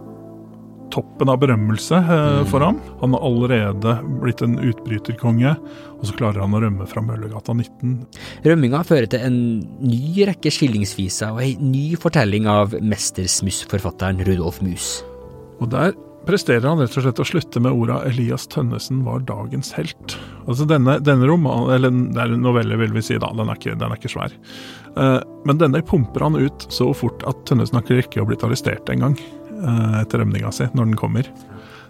toppen 0.94 1.30
av 1.32 1.40
berømmelse 1.42 1.98
eh, 1.98 2.40
for 2.50 2.64
ham. 2.64 2.78
Han 3.02 3.16
har 3.16 3.26
allerede 3.26 3.96
blitt 4.22 4.44
en 4.44 4.56
utbryterkonge, 4.62 5.56
og 5.98 6.06
så 6.06 6.16
klarer 6.18 6.44
han 6.44 6.54
å 6.54 6.62
rømme 6.62 6.86
fra 6.90 7.02
Møllergata 7.04 7.56
19. 7.56 7.98
Rømminga 8.46 8.84
fører 8.86 9.10
til 9.10 9.26
en 9.26 9.38
ny 9.82 10.28
rekke 10.30 10.52
skillingsviser 10.54 11.34
og 11.34 11.42
ei 11.44 11.54
ny 11.60 11.86
fortelling 12.00 12.48
av 12.50 12.76
mestersmussforfatteren 12.80 14.22
Rudolf 14.28 14.62
Mus. 14.64 14.96
Og 15.62 15.70
der 15.74 15.94
presterer 16.24 16.64
han 16.66 16.80
rett 16.80 16.94
og 16.96 17.04
slett 17.04 17.20
å 17.20 17.26
slutte 17.28 17.60
med 17.60 17.74
orda 17.74 18.00
'Elias 18.04 18.46
Tønnesen 18.52 19.02
var 19.04 19.24
dagens 19.28 19.74
helt'. 19.76 20.16
Altså 20.48 20.66
denne, 20.68 20.96
denne 21.04 21.28
romanen, 21.28 21.72
eller 21.74 21.92
det 21.92 22.20
er 22.20 22.32
en 22.32 22.44
novelle, 22.44 22.78
vil 22.80 22.94
vi 22.96 23.02
si, 23.04 23.18
da, 23.20 23.32
den 23.36 23.50
er 23.50 23.60
ikke, 23.60 23.76
den 23.76 23.92
er 23.92 24.00
ikke 24.00 24.12
svær. 24.12 24.32
Eh, 24.96 25.20
men 25.44 25.60
denne 25.60 25.82
pumper 25.84 26.24
han 26.24 26.38
ut 26.38 26.66
så 26.72 26.90
fort 26.96 27.24
at 27.28 27.44
Tønnesen 27.48 27.76
har 27.76 27.84
ikke 27.84 28.00
rekke 28.00 28.24
å 28.24 28.28
blitt 28.28 28.44
arrestert 28.46 28.88
engang 28.92 29.18
etter 30.02 30.22
rømninga 30.22 30.52
si, 30.54 30.68
når 30.76 30.90
den 30.90 30.98
kommer. 31.00 31.28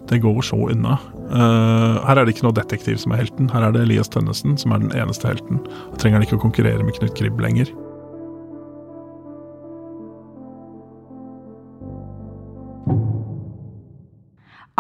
Det 0.09 0.21
går 0.21 0.43
så 0.45 0.59
unna. 0.71 0.99
Eh, 1.31 1.95
her 2.05 2.19
er 2.19 2.27
det 2.27 2.35
ikke 2.35 2.47
noe 2.47 2.57
detektiv 2.57 2.99
som 3.01 3.15
er 3.15 3.23
helten, 3.23 3.49
her 3.53 3.65
er 3.65 3.75
det 3.75 3.87
Elias 3.87 4.11
Tønnesen 4.13 4.59
som 4.61 4.75
er 4.75 4.83
den 4.83 4.93
eneste 4.93 5.31
helten. 5.31 5.63
Da 5.65 6.01
trenger 6.03 6.21
han 6.21 6.27
ikke 6.27 6.39
å 6.39 6.45
konkurrere 6.45 6.85
med 6.85 6.97
Knut 6.99 7.17
Gribb 7.17 7.41
lenger. 7.41 7.73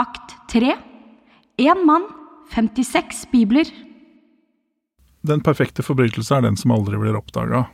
Akt 0.00 0.37
3. 0.52 0.74
Én 1.64 1.87
mann, 1.87 2.04
56 2.52 3.24
bibler. 3.33 3.70
Den 5.24 5.40
perfekte 5.40 5.85
forbrytelse 5.87 6.37
er 6.37 6.44
den 6.44 6.59
som 6.61 6.74
aldri 6.74 6.98
blir 7.00 7.16
oppdaga. 7.16 7.64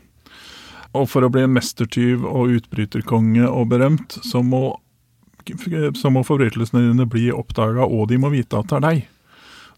Og 0.94 1.06
for 1.10 1.24
å 1.24 1.30
bli 1.32 1.42
en 1.46 1.54
mestertyv 1.54 2.22
og 2.26 2.54
utbryterkonge 2.58 3.46
og 3.48 3.70
berømt, 3.72 4.18
så 4.26 4.42
må, 4.42 4.76
så 5.96 6.10
må 6.12 6.24
forbrytelsene 6.26 6.90
dine 6.90 7.06
bli 7.10 7.30
oppdaga, 7.32 7.86
og 7.86 8.08
de 8.10 8.18
må 8.20 8.32
vite 8.32 8.58
at 8.58 8.70
det 8.70 8.78
er 8.78 8.86
deg. 8.86 9.08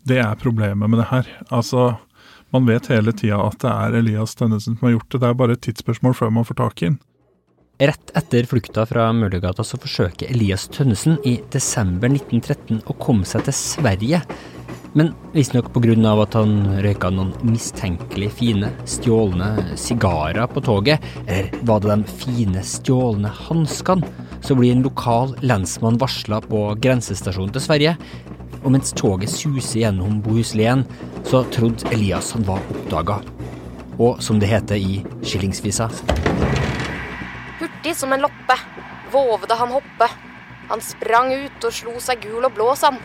Det 0.03 0.18
er 0.18 0.40
problemet 0.40 0.90
med 0.90 0.98
det 0.98 1.11
her. 1.12 1.29
Altså, 1.55 1.92
man 2.53 2.66
vet 2.66 2.90
hele 2.92 3.14
tida 3.16 3.38
at 3.46 3.61
det 3.62 3.70
er 3.70 4.01
Elias 4.03 4.35
Tønnesen 4.37 4.77
som 4.77 4.88
har 4.88 4.96
gjort 4.96 5.11
det, 5.14 5.22
det 5.22 5.31
er 5.31 5.40
bare 5.40 5.57
et 5.57 5.64
tidsspørsmål 5.64 6.18
før 6.18 6.35
man 6.35 6.48
får 6.48 6.59
tak 6.59 6.83
i 6.83 6.90
den. 6.90 7.01
Rett 7.83 8.12
etter 8.14 8.46
flukta 8.46 8.85
fra 8.87 9.09
Møllergata 9.16 9.64
så 9.66 9.79
forsøker 9.81 10.31
Elias 10.31 10.68
Tønnesen 10.70 11.16
i 11.27 11.38
desember 11.51 12.12
1913 12.12 12.83
å 12.87 12.94
komme 13.01 13.27
seg 13.27 13.46
til 13.48 13.57
Sverige. 13.57 14.20
Men 14.92 15.14
visstnok 15.33 15.70
av 15.72 16.20
at 16.20 16.35
han 16.37 16.53
røyka 16.85 17.09
noen 17.11 17.33
mistenkelig 17.48 18.29
fine, 18.37 18.68
stjålne 18.85 19.77
sigarer 19.81 20.46
på 20.53 20.61
toget, 20.61 21.01
eller 21.27 21.48
var 21.64 21.81
det 21.81 21.96
de 21.96 22.16
fine, 22.20 22.61
stjålne 22.61 23.33
hanskene, 23.48 24.05
så 24.42 24.55
blir 24.59 24.72
en 24.74 24.83
lokal 24.83 25.37
lensmann 25.40 25.98
varsla 26.02 26.40
på 26.44 26.64
grensestasjonen 26.83 27.52
til 27.55 27.64
Sverige. 27.64 27.94
Og 28.62 28.70
mens 28.74 28.92
toget 28.98 29.31
suser 29.31 29.83
gjennom 29.85 30.20
Bohuslän, 30.22 30.85
så 31.26 31.42
trodde 31.55 31.88
Elias 31.94 32.33
han 32.35 32.46
var 32.46 32.62
oppdaga. 32.74 33.20
Og 33.98 34.22
som 34.22 34.40
det 34.40 34.50
heter 34.50 34.78
i 34.78 35.02
skillingsvisa 35.22 35.88
Hurtig 37.61 37.94
som 37.96 38.12
en 38.14 38.24
loppe, 38.24 38.57
vovde 39.12 39.59
han 39.59 39.74
hoppe. 39.74 40.09
Han 40.70 40.81
sprang 40.83 41.33
ut 41.35 41.66
og 41.66 41.74
slo 41.74 41.98
seg 42.00 42.22
gul 42.24 42.46
og 42.46 42.55
blå 42.57 42.72
sam. 42.78 42.98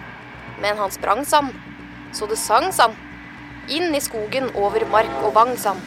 Men 0.62 0.80
han 0.82 0.93
sprang 0.93 1.26
sam, 1.26 1.52
så 2.13 2.30
det 2.30 2.39
sang 2.41 2.71
sam. 2.73 2.95
Inn 3.69 3.93
i 3.93 4.02
skogen 4.02 4.50
over 4.56 4.86
mark 4.89 5.21
og 5.28 5.36
vang 5.36 5.54
sann. 5.60 5.82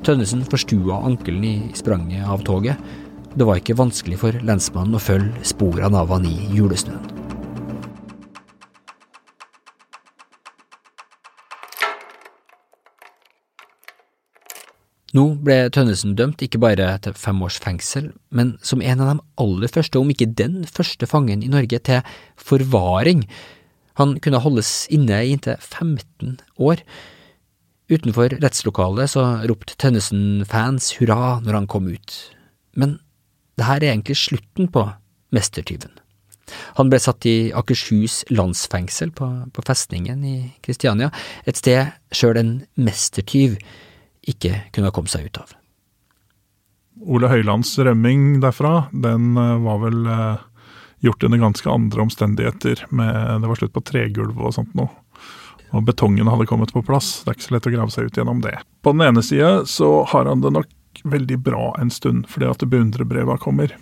Tønnesen 0.00 0.46
forstua 0.48 0.96
ankelen 1.04 1.42
i 1.44 1.54
spranget 1.76 2.24
av 2.24 2.40
toget. 2.48 2.80
Det 3.36 3.44
var 3.44 3.58
ikke 3.60 3.76
vanskelig 3.76 4.16
for 4.22 4.36
lensmannen 4.48 4.96
å 4.96 5.02
følge 5.02 5.44
sporene 5.44 6.00
av 6.00 6.08
han 6.14 6.24
i 6.24 6.36
julesnøen. 6.56 7.20
Nå 15.10 15.26
ble 15.44 15.58
Tønnesen 15.74 16.16
dømt 16.16 16.40
ikke 16.46 16.62
bare 16.62 16.94
til 17.04 17.14
fem 17.18 17.44
års 17.44 17.60
fengsel, 17.60 18.12
men 18.32 18.54
som 18.64 18.80
en 18.80 19.04
av 19.04 19.12
de 19.12 19.24
aller 19.42 19.72
første, 19.74 20.00
om 20.00 20.10
ikke 20.12 20.32
den 20.38 20.62
første 20.64 21.08
fangen 21.10 21.42
i 21.44 21.50
Norge, 21.50 21.82
til 21.82 22.00
forvaring. 22.40 23.26
Han 24.00 24.16
kunne 24.22 24.40
holdes 24.40 24.86
inne 24.88 25.18
i 25.26 25.34
inntil 25.34 25.58
15 25.58 26.38
år. 26.56 26.86
Utenfor 27.90 28.36
rettslokalet 28.38 29.10
så 29.10 29.24
ropte 29.50 29.74
Tønnesen-fans 29.82 30.92
hurra 31.00 31.40
når 31.42 31.58
han 31.58 31.70
kom 31.70 31.88
ut. 31.90 32.18
Men 32.78 32.98
det 33.58 33.66
her 33.66 33.82
er 33.82 33.92
egentlig 33.94 34.18
slutten 34.20 34.70
på 34.70 34.84
mestertyven. 35.34 35.90
Han 36.78 36.90
ble 36.90 36.98
satt 37.02 37.26
i 37.30 37.52
Akershus 37.54 38.22
landsfengsel 38.30 39.12
på, 39.14 39.28
på 39.54 39.64
festningen 39.66 40.22
i 40.26 40.36
Kristiania, 40.64 41.10
et 41.46 41.58
sted 41.58 41.90
sjøl 42.14 42.40
en 42.40 42.52
mestertyv 42.78 43.58
ikke 44.30 44.64
kunne 44.74 44.90
ha 44.90 44.94
kommet 44.94 45.14
seg 45.14 45.28
ut 45.28 45.42
av. 45.42 45.54
Ole 47.00 47.30
Høilands 47.32 47.72
rømming 47.80 48.40
derfra, 48.42 48.90
den 48.92 49.32
eh, 49.40 49.60
var 49.64 49.78
vel 49.86 50.00
eh, 50.04 50.42
gjort 51.06 51.24
under 51.24 51.40
ganske 51.40 51.70
andre 51.72 52.04
omstendigheter. 52.04 52.84
Med, 52.92 53.40
det 53.40 53.48
var 53.48 53.60
slutt 53.60 53.72
på 53.76 53.84
tregulv 53.88 54.42
og 54.42 54.52
sånt 54.58 54.74
noe. 54.78 54.92
Og 55.70 55.84
betongen 55.86 56.28
hadde 56.30 56.48
kommet 56.50 56.72
på 56.74 56.82
plass. 56.82 57.20
Det 57.22 57.30
er 57.30 57.38
ikke 57.38 57.46
så 57.46 57.54
lett 57.54 57.68
å 57.70 57.74
grave 57.76 57.94
seg 57.94 58.08
ut 58.10 58.18
gjennom 58.18 58.42
det. 58.44 58.56
På 58.82 58.94
den 58.94 59.04
ene 59.06 59.22
sida 59.22 59.60
så 59.70 60.02
har 60.10 60.26
han 60.26 60.42
det 60.42 60.52
nok 60.56 61.02
veldig 61.04 61.38
bra 61.46 61.70
en 61.78 61.92
stund, 61.94 62.26
fordi 62.28 62.48
at 62.50 62.64
beundrerbreva 62.66 63.38
kommer. 63.38 63.76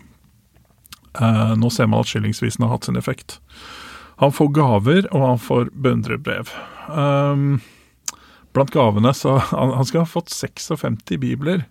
Eh, 1.20 1.55
nå 1.57 1.70
ser 1.72 1.88
man 1.88 2.05
at 2.05 2.11
skillingsvisen 2.11 2.66
har 2.66 2.74
hatt 2.77 2.88
sin 2.88 3.01
effekt. 3.01 3.38
Han 4.18 4.35
får 4.35 4.53
gaver, 4.55 5.09
og 5.14 5.24
han 5.24 5.40
får 5.40 5.72
beundrerbrev. 5.72 6.51
Um, 6.90 7.61
blant 8.57 8.72
gavene 8.74 9.12
så 9.14 9.37
Han, 9.53 9.74
han 9.77 9.87
skal 9.87 10.03
ha 10.03 10.09
fått 10.09 10.33
56 10.35 11.18
bibler. 11.22 11.64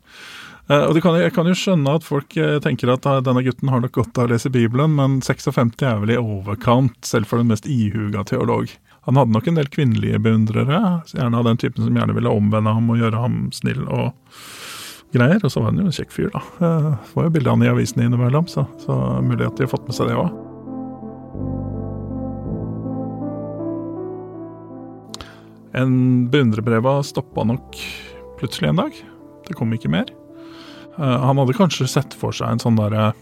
Uh, 0.68 0.90
og 0.90 1.00
kan, 1.04 1.16
Jeg 1.20 1.32
kan 1.36 1.48
jo 1.48 1.56
skjønne 1.56 1.96
at 1.96 2.08
folk 2.08 2.36
uh, 2.40 2.58
tenker 2.64 2.92
at 2.92 3.08
uh, 3.08 3.20
denne 3.24 3.44
gutten 3.46 3.72
har 3.72 3.84
nok 3.84 3.96
godt 3.96 4.20
av 4.20 4.28
å 4.28 4.34
lese 4.34 4.52
Bibelen, 4.52 4.98
men 4.98 5.22
56 5.24 5.78
er 5.84 6.02
vel 6.02 6.16
i 6.16 6.20
overkant, 6.20 6.98
selv 7.08 7.30
for 7.30 7.40
den 7.40 7.52
mest 7.52 7.70
ihuga 7.72 8.26
teolog. 8.28 8.72
Han 9.08 9.16
hadde 9.16 9.32
nok 9.32 9.46
en 9.48 9.56
del 9.56 9.70
kvinnelige 9.72 10.20
beundrere, 10.20 10.80
gjerne 11.16 11.40
av 11.40 11.46
den 11.48 11.60
typen 11.62 11.86
som 11.86 11.96
gjerne 11.96 12.16
ville 12.18 12.32
omvende 12.32 12.74
ham 12.76 12.90
og 12.92 12.98
gjøre 13.00 13.22
ham 13.22 13.38
snill 13.56 13.86
og 13.88 14.10
greier. 15.16 15.40
Og 15.40 15.54
så 15.54 15.62
var 15.64 15.72
han 15.72 15.80
jo 15.80 15.86
en 15.88 15.96
kjekk 15.96 16.12
fyr, 16.12 16.34
da. 16.34 16.42
Det 16.60 17.14
var 17.16 17.30
jo 17.30 17.32
bilde 17.38 17.48
av 17.48 17.56
han 17.56 17.64
i 17.64 17.70
avisene 17.72 18.10
innimellom, 18.10 18.50
så, 18.52 18.66
så 18.84 18.98
mulig 19.24 19.48
at 19.48 19.56
de 19.56 19.64
har 19.64 19.72
fått 19.72 19.88
med 19.88 19.96
seg 19.96 20.12
det 20.12 20.18
òg. 20.20 20.36
En 25.78 25.96
beundrerbreva 26.34 26.98
stoppa 27.08 27.46
nok 27.48 27.80
plutselig 28.42 28.74
en 28.74 28.82
dag. 28.82 28.98
Det 29.48 29.56
kom 29.56 29.72
ikke 29.72 29.94
mer. 29.94 30.12
Uh, 30.98 31.16
han 31.30 31.40
hadde 31.40 31.56
kanskje 31.56 31.88
sett 31.88 32.18
for 32.18 32.36
seg 32.36 32.58
en 32.58 32.64
sånn 32.66 32.80
derre 32.80 33.14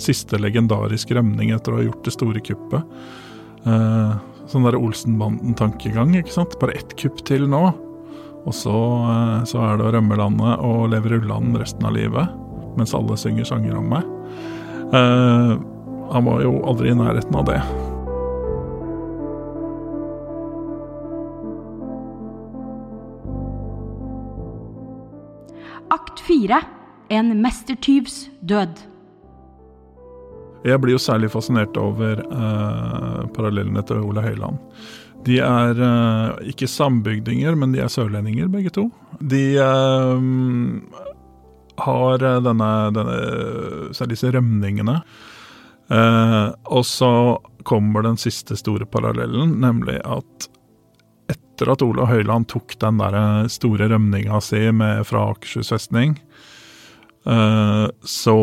siste 0.00 0.36
legendarisk 0.36 1.16
rømning 1.16 1.54
etter 1.56 1.72
å 1.72 1.80
ha 1.80 1.86
gjort 1.88 2.04
det 2.04 2.12
store 2.12 2.44
kuppet. 2.44 2.84
Sånn 4.50 4.66
der 4.66 4.78
Olsenbanden-tankegang, 4.78 6.16
ikke 6.18 6.34
sant. 6.34 6.58
Bare 6.58 6.74
ett 6.78 6.96
kupp 6.98 7.22
til 7.28 7.46
nå. 7.50 7.68
Og 8.40 8.54
så, 8.56 8.74
uh, 8.74 9.42
så 9.46 9.60
er 9.62 9.78
det 9.78 9.86
å 9.86 9.92
rømme 9.94 10.18
landet 10.18 10.64
og 10.66 10.88
leve 10.90 11.14
rulland 11.14 11.58
resten 11.60 11.86
av 11.86 11.94
livet. 11.94 12.34
Mens 12.78 12.94
alle 12.96 13.18
synger 13.20 13.46
sanger 13.46 13.78
om 13.78 13.90
meg. 13.94 14.16
han 14.90 16.24
var 16.26 16.40
jo 16.42 16.56
aldri 16.66 16.90
i 16.90 16.96
nærheten 16.98 17.36
av 17.38 17.44
det. 17.46 17.60
Akt 25.94 26.22
fire 26.26 26.62
En 27.10 27.32
mestertyvs 27.42 28.28
død. 28.40 28.82
Jeg 30.66 30.80
blir 30.82 30.98
jo 30.98 31.00
særlig 31.00 31.30
fascinert 31.32 31.76
over 31.80 32.20
eh, 32.20 33.20
parallellene 33.32 33.82
til 33.88 34.02
Ole 34.04 34.24
Høiland. 34.24 34.60
De 35.24 35.36
er 35.44 35.80
eh, 35.84 36.50
ikke 36.52 36.68
sambygdinger, 36.68 37.56
men 37.58 37.74
de 37.74 37.82
er 37.84 37.92
sørlendinger, 37.92 38.48
begge 38.52 38.72
to. 38.76 38.86
De 39.20 39.42
eh, 39.60 40.22
har 41.84 42.24
denne, 42.44 42.70
denne 42.96 43.18
Særlig 43.96 44.16
disse 44.16 44.32
rømningene. 44.36 45.00
Eh, 45.90 46.48
og 46.72 46.86
så 46.88 47.12
kommer 47.68 48.04
den 48.06 48.16
siste 48.20 48.56
store 48.56 48.88
parallellen, 48.88 49.58
nemlig 49.60 49.98
at 50.04 50.48
etter 51.30 51.72
at 51.72 51.84
Ole 51.84 52.06
Høiland 52.08 52.48
tok 52.48 52.72
den 52.80 53.00
der 53.00 53.48
store 53.52 53.90
rømninga 53.92 54.40
si 54.44 54.62
med, 54.72 55.04
fra 55.06 55.26
Akershus 55.30 55.68
festning, 55.70 56.14
så 58.00 58.36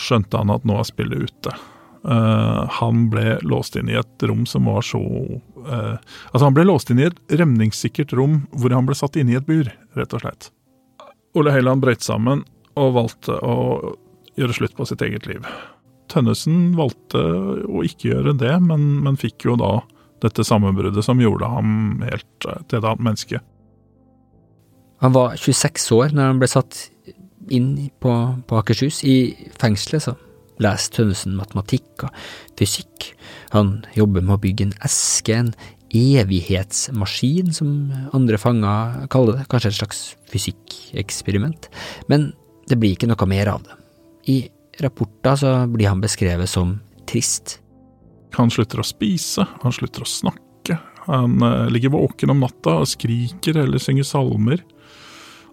skjønte 0.00 0.40
han 0.40 0.52
at 0.54 0.66
nå 0.68 0.78
er 0.80 0.88
spillet 0.88 1.28
ute. 1.28 1.54
Uh, 2.00 2.64
han 2.80 3.08
ble 3.12 3.36
låst 3.44 3.76
inn 3.76 3.90
i 3.92 3.98
et 4.00 4.24
rom 4.24 4.46
som 4.48 4.64
var 4.70 4.80
så 4.88 5.00
uh, 5.04 5.98
Altså, 6.32 6.46
han 6.46 6.54
ble 6.56 6.64
låst 6.64 6.88
inn 6.88 7.02
i 7.02 7.10
et 7.10 7.18
rømningssikkert 7.36 8.14
rom 8.16 8.38
hvor 8.56 8.72
han 8.72 8.88
ble 8.88 8.96
satt 8.96 9.18
inne 9.20 9.34
i 9.34 9.36
et 9.36 9.44
bur, 9.44 9.68
rett 9.98 10.16
og 10.16 10.24
slett. 10.24 10.48
Ole 11.36 11.52
Heiland 11.52 11.84
brøt 11.84 12.00
sammen 12.02 12.46
og 12.80 12.96
valgte 12.96 13.36
å 13.44 13.92
gjøre 14.40 14.56
slutt 14.56 14.78
på 14.78 14.88
sitt 14.88 15.04
eget 15.04 15.28
liv. 15.28 15.44
Tønnesen 16.10 16.72
valgte 16.78 17.20
å 17.68 17.84
ikke 17.86 18.14
gjøre 18.14 18.34
det, 18.40 18.56
men, 18.64 18.86
men 19.04 19.20
fikk 19.20 19.46
jo 19.46 19.58
da 19.60 19.76
dette 20.24 20.44
sammenbruddet 20.44 21.04
som 21.04 21.20
gjorde 21.20 21.48
ham 21.48 22.00
helt 22.04 22.48
eh, 22.48 22.62
til 22.68 22.80
et 22.80 22.86
annet 22.86 23.04
menneske. 23.06 23.40
Han 25.00 25.14
var 25.16 25.36
26 25.40 25.86
år 25.96 26.16
når 26.16 26.32
han 26.32 26.40
ble 26.42 26.48
satt 26.50 26.80
inn 27.54 27.74
på, 28.02 28.14
på 28.46 28.58
Akershus. 28.60 29.02
I 29.04 29.50
fengselet 29.60 30.06
så 30.06 30.16
leser 30.60 30.96
Tønnesen 30.96 31.36
matematikk 31.38 32.06
og 32.06 32.16
fysikk. 32.58 33.12
Han 33.54 33.80
jobber 33.96 34.24
med 34.24 34.36
å 34.36 34.42
bygge 34.42 34.68
en 34.68 34.76
eske, 34.86 35.36
en 35.36 35.54
evighetsmaskin, 35.90 37.50
som 37.54 37.90
andre 38.14 38.38
fanger 38.38 39.08
kaller 39.12 39.40
det. 39.40 39.48
Kanskje 39.50 39.72
et 39.72 39.80
slags 39.80 40.02
fysikkeksperiment. 40.30 41.70
Men 42.12 42.30
det 42.70 42.78
blir 42.78 42.94
ikke 42.94 43.10
noe 43.10 43.30
mer 43.30 43.50
av 43.56 43.64
det. 43.66 43.78
I 44.30 44.38
rapporter 44.80 45.40
så 45.40 45.54
blir 45.70 45.90
han 45.90 46.02
beskrevet 46.02 46.50
som 46.50 46.78
trist. 47.10 47.58
Han 48.36 48.52
slutter 48.52 48.80
å 48.80 48.86
spise, 48.86 49.46
han 49.64 49.74
slutter 49.74 50.04
å 50.04 50.08
snakke. 50.08 50.78
Han 51.08 51.40
uh, 51.42 51.66
ligger 51.72 51.96
våken 51.96 52.30
om 52.30 52.44
natta 52.44 52.76
og 52.82 52.88
skriker 52.88 53.58
eller 53.64 53.82
synger 53.82 54.06
salmer. 54.06 54.62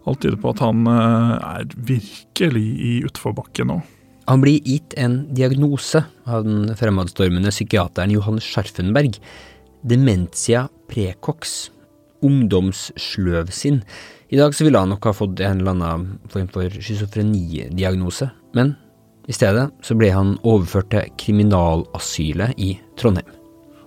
Alt 0.07 0.23
tyder 0.23 0.39
på 0.39 0.53
at 0.53 0.63
han 0.63 0.87
uh, 0.87 1.37
er 1.59 1.67
virkelig 1.75 2.65
i 2.79 2.93
utforbakke 3.07 3.67
nå. 3.67 3.81
Han 4.27 4.43
blir 4.43 4.59
gitt 4.67 4.95
en 4.99 5.21
diagnose 5.35 6.01
av 6.27 6.43
den 6.43 6.73
fremadstormende 6.75 7.51
psykiateren 7.53 8.11
Johan 8.11 8.41
Scharfenberg. 8.43 9.19
Dementia 9.87 10.65
precox. 10.91 11.69
Ungdomssløvsinn. 12.25 13.81
I 14.27 14.39
dag 14.39 14.55
så 14.55 14.65
ville 14.65 14.79
han 14.81 14.91
nok 14.91 15.05
ha 15.07 15.13
fått 15.15 15.39
en 15.39 15.61
eller 15.61 15.75
annen 15.77 16.17
form 16.33 16.49
for 16.51 16.73
schizofrenidiagnose, 16.73 18.27
men 18.57 18.73
i 19.31 19.35
stedet 19.35 19.69
så 19.85 19.95
ble 19.95 20.09
han 20.11 20.35
overført 20.47 20.89
til 20.91 21.13
kriminalasylet 21.21 22.59
i 22.59 22.73
Trondheim. 22.99 23.29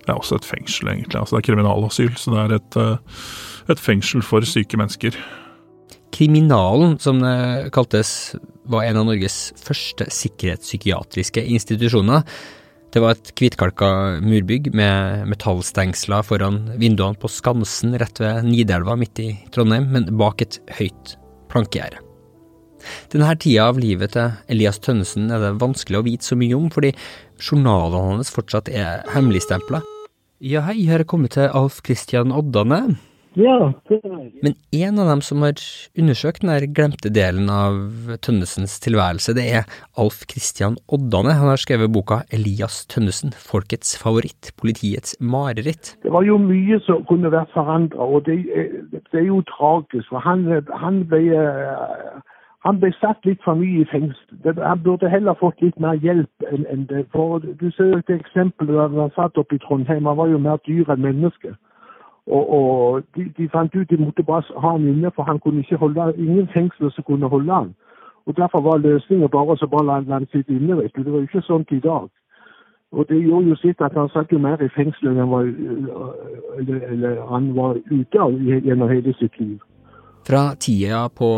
Det 0.01 0.09
er 0.09 0.17
også 0.17 0.39
et 0.39 0.47
fengsel, 0.47 0.89
egentlig. 0.89 1.19
Altså, 1.19 1.35
det 1.35 1.43
er 1.43 1.47
kriminalasyl, 1.51 2.15
så 2.17 2.33
det 2.33 2.41
er 2.41 2.55
et, 2.57 2.79
et 3.75 3.83
fengsel 3.83 4.25
for 4.25 4.45
syke 4.47 4.79
mennesker. 4.81 5.17
Kriminalen, 6.21 6.99
som 7.01 7.17
det 7.17 7.71
kaltes, 7.73 8.35
var 8.69 8.83
en 8.85 8.99
av 8.99 9.07
Norges 9.07 9.55
første 9.57 10.05
sikkerhetspsykiatriske 10.13 11.41
institusjoner. 11.55 12.21
Det 12.93 13.01
var 13.01 13.15
et 13.15 13.31
hvitkalka 13.39 13.89
murbygg 14.21 14.69
med 14.77 15.25
metallstengsler 15.31 16.21
foran 16.27 16.61
vinduene 16.77 17.17
på 17.17 17.31
Skansen 17.31 17.97
rett 17.97 18.21
ved 18.21 18.45
Nidelva 18.45 18.93
midt 19.01 19.23
i 19.23 19.31
Trondheim, 19.49 19.89
men 19.95 20.13
bak 20.21 20.45
et 20.45 20.61
høyt 20.77 21.15
plankegjerde. 21.49 22.05
Denne 23.09 23.33
tida 23.41 23.71
av 23.71 23.81
livet 23.81 24.13
til 24.13 24.37
Elias 24.45 24.77
Tønnesen 24.77 25.33
er 25.33 25.41
det 25.41 25.55
vanskelig 25.61 26.03
å 26.03 26.05
vite 26.05 26.29
så 26.29 26.37
mye 26.37 26.53
om, 26.53 26.69
fordi 26.69 26.93
journalene 27.41 28.19
hans 28.19 28.29
fortsatt 28.29 28.69
er 28.69 29.07
hemmeligstempla. 29.15 29.81
Ja, 30.37 30.67
hei, 30.69 30.83
her 30.85 31.01
er 31.01 31.09
kommet 31.09 31.33
til 31.33 31.49
Alf 31.49 31.81
Christian 31.81 32.29
Oddane. 32.29 32.99
Ja, 33.39 33.71
det 33.87 34.01
er 34.03 34.31
Men 34.43 34.55
en 34.75 34.99
av 34.99 35.07
dem 35.07 35.21
som 35.23 35.41
har 35.41 35.55
undersøkt 35.95 36.43
den 36.43 36.73
glemte 36.75 37.07
delen 37.09 37.47
av 37.47 37.77
Tønnesens 38.19 38.75
tilværelse, 38.83 39.31
det 39.37 39.45
er 39.55 39.63
Alf 39.95 40.25
Kristian 40.27 40.75
Oddane. 40.91 41.37
Han 41.39 41.47
har 41.47 41.61
skrevet 41.61 41.93
boka 41.95 42.23
Elias 42.29 42.83
Tønnesen, 42.91 43.31
folkets 43.31 43.95
favoritt, 43.95 44.51
politiets 44.59 45.15
mareritt. 45.21 45.95
Det 46.03 46.11
var 46.11 46.27
jo 46.27 46.35
mye 46.43 46.81
som 46.83 47.05
kunne 47.07 47.31
vært 47.31 47.55
forandra, 47.55 48.03
og 48.03 48.27
det, 48.27 48.43
det, 48.91 49.01
er 49.13 49.25
jo 49.29 49.39
tragisk. 49.47 50.11
For 50.11 50.19
han, 50.19 50.43
han, 50.83 51.01
ble, 51.07 51.23
han 52.67 52.83
ble 52.83 52.91
satt 52.99 53.23
litt 53.23 53.39
for 53.47 53.55
mye 53.55 53.85
i 53.85 53.89
fengsel. 53.93 54.43
Han 54.59 54.83
burde 54.83 55.07
heller 55.07 55.39
fått 55.39 55.63
litt 55.63 55.79
mer 55.79 55.95
hjelp 56.03 56.51
enn 56.51 56.87
det. 56.91 57.07
For 57.15 57.39
Du 57.39 57.69
ser 57.79 57.95
et 58.03 58.15
eksempel 58.19 58.75
da 58.75 58.91
han 58.91 59.15
satt 59.15 59.39
oppe 59.39 59.55
i 59.55 59.63
Trondheim. 59.63 60.03
Han 60.03 60.19
var 60.19 60.35
jo 60.35 60.47
mer 60.51 60.59
dyr 60.67 60.91
enn 60.91 61.07
menneske. 61.07 61.55
Og, 62.31 62.43
og 62.57 63.03
de, 63.15 63.25
de, 63.37 63.49
fant 63.51 63.75
ut 63.75 63.89
de 63.89 63.97
måtte 63.99 64.23
bare 64.23 64.59
ha 64.63 64.73
han 64.77 64.87
inne, 64.87 65.11
for 65.15 65.27
han 65.27 65.39
kunne 65.43 65.65
ikke 65.65 65.81
holde 65.81 66.13
ingen 66.17 66.47
fengsler 66.53 66.93
som 66.95 67.03
kunne 67.07 67.27
holde 67.27 67.53
han. 67.53 67.73
Og 68.25 68.37
Derfor 68.37 68.61
var 68.63 68.77
løsningen 68.77 69.29
bare 69.29 69.57
å 69.57 69.83
la 69.83 69.99
han 69.99 70.27
sitte 70.31 70.53
inne. 70.53 70.77
vet 70.77 70.95
du. 70.95 71.03
Det 71.03 71.11
var 71.11 71.25
ikke 71.27 71.41
sånn 71.47 71.65
i 71.71 71.79
dag. 71.79 72.07
Og 72.91 73.07
Det 73.07 73.19
gjorde 73.19 73.47
jo 73.47 73.55
sitt 73.55 73.81
at 73.81 73.95
han 73.95 74.09
satt 74.13 74.31
jo 74.31 74.39
mer 74.39 74.61
i 74.63 74.69
fengsel 74.75 75.11
enn 75.11 75.19
han 75.23 75.31
var, 75.31 75.43
eller, 76.59 76.79
eller 76.91 77.21
han 77.29 77.53
var 77.55 77.79
ute 77.91 78.19
av 78.19 78.31
gjennom 78.35 78.89
hele 78.89 79.13
sitt 79.19 79.39
liv. 79.39 79.59
Fra 80.27 80.55
tida 80.59 81.07
på 81.09 81.29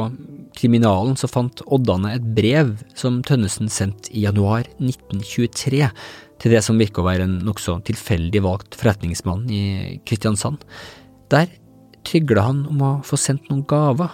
kriminalen 0.58 1.15
så 1.15 1.29
fant 1.32 1.62
Oddane 1.71 2.15
et 2.17 2.25
brev 2.36 2.73
som 2.99 3.21
Tønnesen 3.23 3.69
sendte 3.71 4.12
i 4.12 4.25
januar 4.25 4.67
1923 4.82 5.88
til 6.43 6.51
det 6.51 6.60
som 6.65 6.79
virker 6.79 6.99
å 6.99 7.08
være 7.08 7.23
en 7.23 7.38
nokså 7.47 7.77
tilfeldig 7.88 8.41
valgt 8.43 8.75
forretningsmann 8.75 9.45
i 9.47 9.63
Kristiansand. 10.03 10.65
Der 11.32 11.47
trygla 12.03 12.49
han 12.49 12.65
om 12.67 12.82
å 12.84 12.91
få 13.08 13.15
sendt 13.19 13.47
noen 13.47 13.63
gaver. 13.69 14.12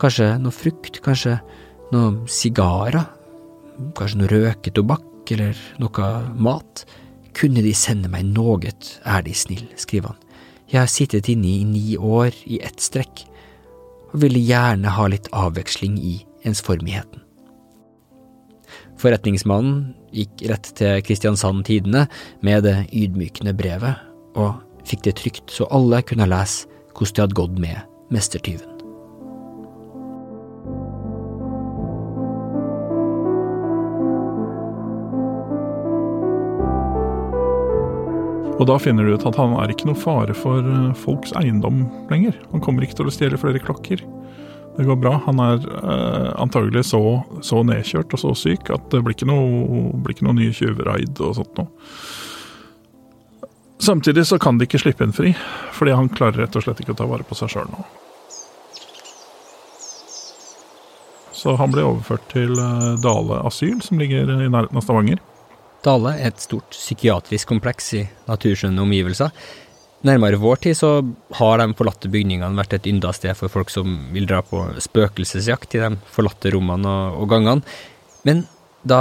Kanskje 0.00 0.30
noe 0.40 0.54
frukt, 0.54 1.02
kanskje 1.04 1.36
noen 1.92 2.22
sigarer, 2.30 3.04
kanskje 3.98 4.22
noe 4.22 4.32
røketobakk 4.32 5.34
eller 5.36 5.60
noe 5.82 6.08
mat. 6.40 6.86
Kunne 7.36 7.60
de 7.60 7.74
sende 7.76 8.08
meg 8.08 8.24
noe, 8.30 8.72
er 9.04 9.26
de 9.26 9.36
snill, 9.36 9.66
skriver 9.76 10.14
han. 10.14 10.22
Jeg 10.72 10.80
har 10.80 10.90
sittet 10.90 11.28
inne 11.30 11.52
i 11.52 11.66
ni 11.68 11.98
år 12.00 12.32
i 12.48 12.62
ett 12.64 12.80
strekk, 12.82 13.26
og 14.08 14.22
ville 14.24 14.40
gjerne 14.40 14.96
ha 14.96 15.04
litt 15.12 15.28
avveksling 15.36 16.00
i 16.00 16.16
ensformigheten. 16.48 17.20
Forretningsmannen 18.96 19.92
gikk 20.16 20.46
rett 20.50 20.70
til 20.78 21.02
Kristiansand 21.06 21.66
Tidende 21.68 22.06
med 22.46 22.64
det 22.66 22.78
ydmykende 22.92 23.56
brevet, 23.56 24.00
og 24.36 24.62
fikk 24.86 25.04
det 25.06 25.18
trygt 25.20 25.52
så 25.52 25.68
alle 25.74 26.02
kunne 26.06 26.28
lese 26.30 26.70
hvordan 26.96 27.12
det 27.12 27.26
hadde 27.26 27.40
gått 27.42 27.60
med 27.60 28.14
mestertyven. 28.14 28.72
Og 38.56 38.64
da 38.70 38.78
finner 38.80 39.04
du 39.04 39.12
ut 39.12 39.26
at 39.28 39.36
han 39.36 39.52
er 39.60 39.72
ikke 39.72 39.90
noe 39.90 39.98
fare 40.00 40.32
for 40.36 40.64
eh, 40.64 40.92
folks 40.96 41.34
eiendom 41.36 41.84
lenger. 42.08 42.38
Han 42.54 42.62
kommer 42.64 42.86
ikke 42.86 43.02
til 43.02 43.10
å 43.10 43.12
stjele 43.12 43.40
flere 43.40 43.60
klokker. 43.60 44.00
Det 44.76 44.84
går 44.84 44.96
bra. 45.00 45.14
Han 45.24 45.40
er 45.40 45.62
eh, 45.64 46.32
antagelig 46.40 46.84
så, 46.90 47.00
så, 47.42 47.62
nedkjørt 47.64 48.12
og 48.12 48.20
så 48.20 48.34
syk 48.36 48.70
at 48.74 48.90
det 48.92 49.00
blir 49.04 49.16
ikke 49.16 49.28
noe, 49.28 49.92
blir 50.04 50.16
ikke 50.16 50.26
noe 50.28 50.36
nye 50.36 50.52
tjuvraid 50.56 51.20
og 51.24 51.36
sånt 51.38 51.60
noe. 51.60 51.70
Samtidig 53.80 54.26
så 54.26 54.38
kan 54.40 54.58
de 54.58 54.66
ikke 54.66 54.80
slippe 54.80 55.04
inn 55.04 55.14
fri, 55.16 55.34
fordi 55.76 55.94
han 55.96 56.08
klarer 56.12 56.44
rett 56.44 56.56
og 56.56 56.64
slett 56.64 56.80
ikke 56.82 56.94
å 56.94 56.98
ta 56.98 57.06
vare 57.08 57.24
på 57.28 57.36
seg 57.38 57.52
sjøl 57.52 57.68
nå. 57.72 57.84
Så 61.36 61.52
han 61.60 61.72
blir 61.72 61.84
overført 61.84 62.24
til 62.32 62.56
eh, 62.60 62.92
Dale 63.04 63.40
asyl, 63.48 63.80
som 63.84 64.00
ligger 64.00 64.28
i 64.28 64.48
nærheten 64.48 64.76
av 64.76 64.84
Stavanger. 64.84 65.20
Dale 65.84 66.16
er 66.18 66.32
et 66.32 66.42
stort 66.42 66.72
psykiatrisk 66.74 67.48
kompleks 67.52 67.92
i 67.94 68.02
naturskjønne 68.26 68.82
omgivelser. 68.82 69.32
Nærmere 70.04 70.36
vår 70.36 70.60
tid 70.66 70.76
så 70.76 70.90
har 71.38 71.58
de 71.58 71.72
forlatte 71.78 72.10
bygningene 72.12 72.58
vært 72.58 72.76
et 72.76 72.88
ynda 72.90 73.14
sted 73.16 73.32
for 73.38 73.52
folk 73.52 73.72
som 73.72 73.96
vil 74.12 74.28
dra 74.28 74.42
på 74.44 74.60
spøkelsesjakt 74.84 75.78
i 75.78 75.80
de 75.82 75.94
forlatte 76.12 76.52
rommene 76.52 76.90
og, 76.90 77.22
og 77.22 77.30
gangene. 77.32 77.64
Men 78.28 78.44
da 78.86 79.00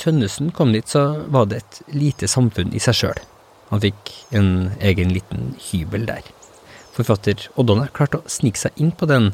Tønnesen 0.00 0.52
kom 0.56 0.72
dit, 0.72 0.86
så 0.88 1.26
var 1.28 1.50
det 1.50 1.60
et 1.60 1.80
lite 1.92 2.30
samfunn 2.30 2.72
i 2.72 2.80
seg 2.80 2.96
sjøl. 3.02 3.24
Han 3.70 3.82
fikk 3.82 4.14
en 4.36 4.70
egen 4.80 5.12
liten 5.14 5.52
hybel 5.70 6.06
der. 6.08 6.24
Forfatter 6.94 7.48
Oddane 7.60 7.90
klarte 7.94 8.20
å 8.20 8.30
snike 8.30 8.58
seg 8.58 8.80
inn 8.80 8.94
på 8.96 9.08
den 9.10 9.30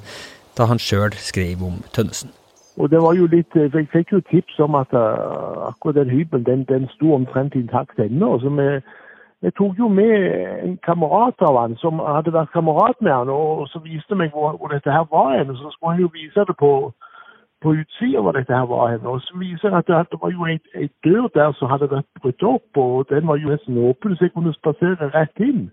da 0.57 0.67
han 0.71 0.81
sjøl 0.81 1.15
skrev 1.21 1.63
om 1.65 1.81
Tønnesen. 1.93 2.33
Og 2.77 2.91
det 2.93 3.01
var 3.01 3.15
jo 3.17 3.25
litt, 3.33 3.55
Jeg 3.55 3.89
fikk 3.93 4.13
jo 4.13 4.21
tips 4.29 4.59
om 4.61 4.75
at 4.77 4.93
uh, 4.93 5.71
akkurat 5.71 5.97
den 5.97 6.11
hybelen 6.13 6.45
den, 6.45 6.65
den 6.69 6.89
sto 6.93 7.15
omtrent 7.15 7.55
intakt 7.57 7.99
ennå. 7.99 8.39
så 8.41 8.53
vi 8.53 8.69
jeg 9.42 9.55
tok 9.55 9.79
jo 9.79 9.88
med 9.88 10.12
en 10.64 10.79
kamerat 10.83 11.42
av 11.49 11.59
han 11.61 11.77
som 11.77 11.99
hadde 12.01 12.33
vært 12.33 12.55
kamerat 12.57 13.03
med 13.05 13.12
han, 13.12 13.29
og 13.29 13.68
så 13.68 13.79
viste 13.85 14.16
meg 14.16 14.33
hvor, 14.33 14.57
hvor 14.57 14.72
dette 14.72 14.92
her 14.92 15.05
var 15.11 15.37
hen. 15.37 15.53
Så 15.57 15.70
skulle 15.70 15.92
han 15.92 16.01
jo 16.01 16.11
vise 16.14 16.44
det 16.49 16.57
på, 16.59 16.70
på 17.62 17.75
utsida 17.81 18.20
hvor 18.25 18.33
dette 18.33 18.57
her 18.57 18.66
var 18.70 18.90
hen. 18.94 19.05
Og 19.07 19.20
så 19.20 19.37
viser 19.38 19.77
det 19.77 19.99
at 20.01 20.11
det 20.12 20.20
var 20.22 20.33
jo 20.33 20.49
ei 20.49 20.88
dør 21.05 21.29
der 21.35 21.53
som 21.53 21.70
hadde 21.70 21.90
vært 21.92 22.09
brutt 22.22 22.42
opp, 22.42 22.70
og 22.77 23.07
den 23.11 23.29
var 23.29 23.37
jo 23.37 23.53
nesten 23.53 23.79
åpen, 23.79 24.16
så 24.16 24.25
jeg 24.25 24.33
kunne 24.33 24.57
spasere 24.57 25.12
rett 25.14 25.44
inn. 25.49 25.68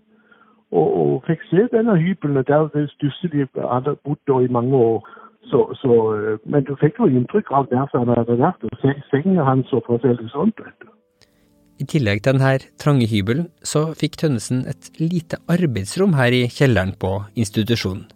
Og, 0.72 0.88
og 1.00 1.26
fikk 1.26 1.44
se 1.48 1.68
denne 1.72 1.96
hybelen 1.96 2.44
der 2.44 2.68
det 2.74 2.90
stusslige 2.90 3.48
hadde 3.72 3.96
bodd 4.04 4.44
i 4.44 4.52
mange 4.52 4.76
år. 4.76 5.08
Så, 5.44 5.72
så, 5.80 5.92
men 6.44 6.64
du 6.64 6.76
fikk 6.80 6.98
jo 6.98 7.08
inntrykk 7.08 7.52
av 7.52 7.68
der 7.72 7.88
som 7.90 8.04
han 8.04 8.16
hadde 8.18 8.38
vært, 8.40 8.64
og 8.64 9.00
senga 9.10 9.44
hans 9.44 9.72
og 9.72 9.84
forskjellig 9.88 10.30
sånt. 10.32 10.60
vet 10.60 10.76
du. 10.80 10.88
I 11.82 11.86
tillegg 11.90 12.22
til 12.22 12.36
denne 12.36 12.52
trange 12.78 13.08
hybelen, 13.10 13.48
så 13.66 13.88
fikk 13.98 14.20
Tønnesen 14.20 14.62
et 14.70 14.92
lite 15.00 15.40
arbeidsrom 15.50 16.14
her 16.14 16.34
i 16.34 16.44
kjelleren 16.52 16.94
på 17.00 17.16
institusjonen. 17.34 18.06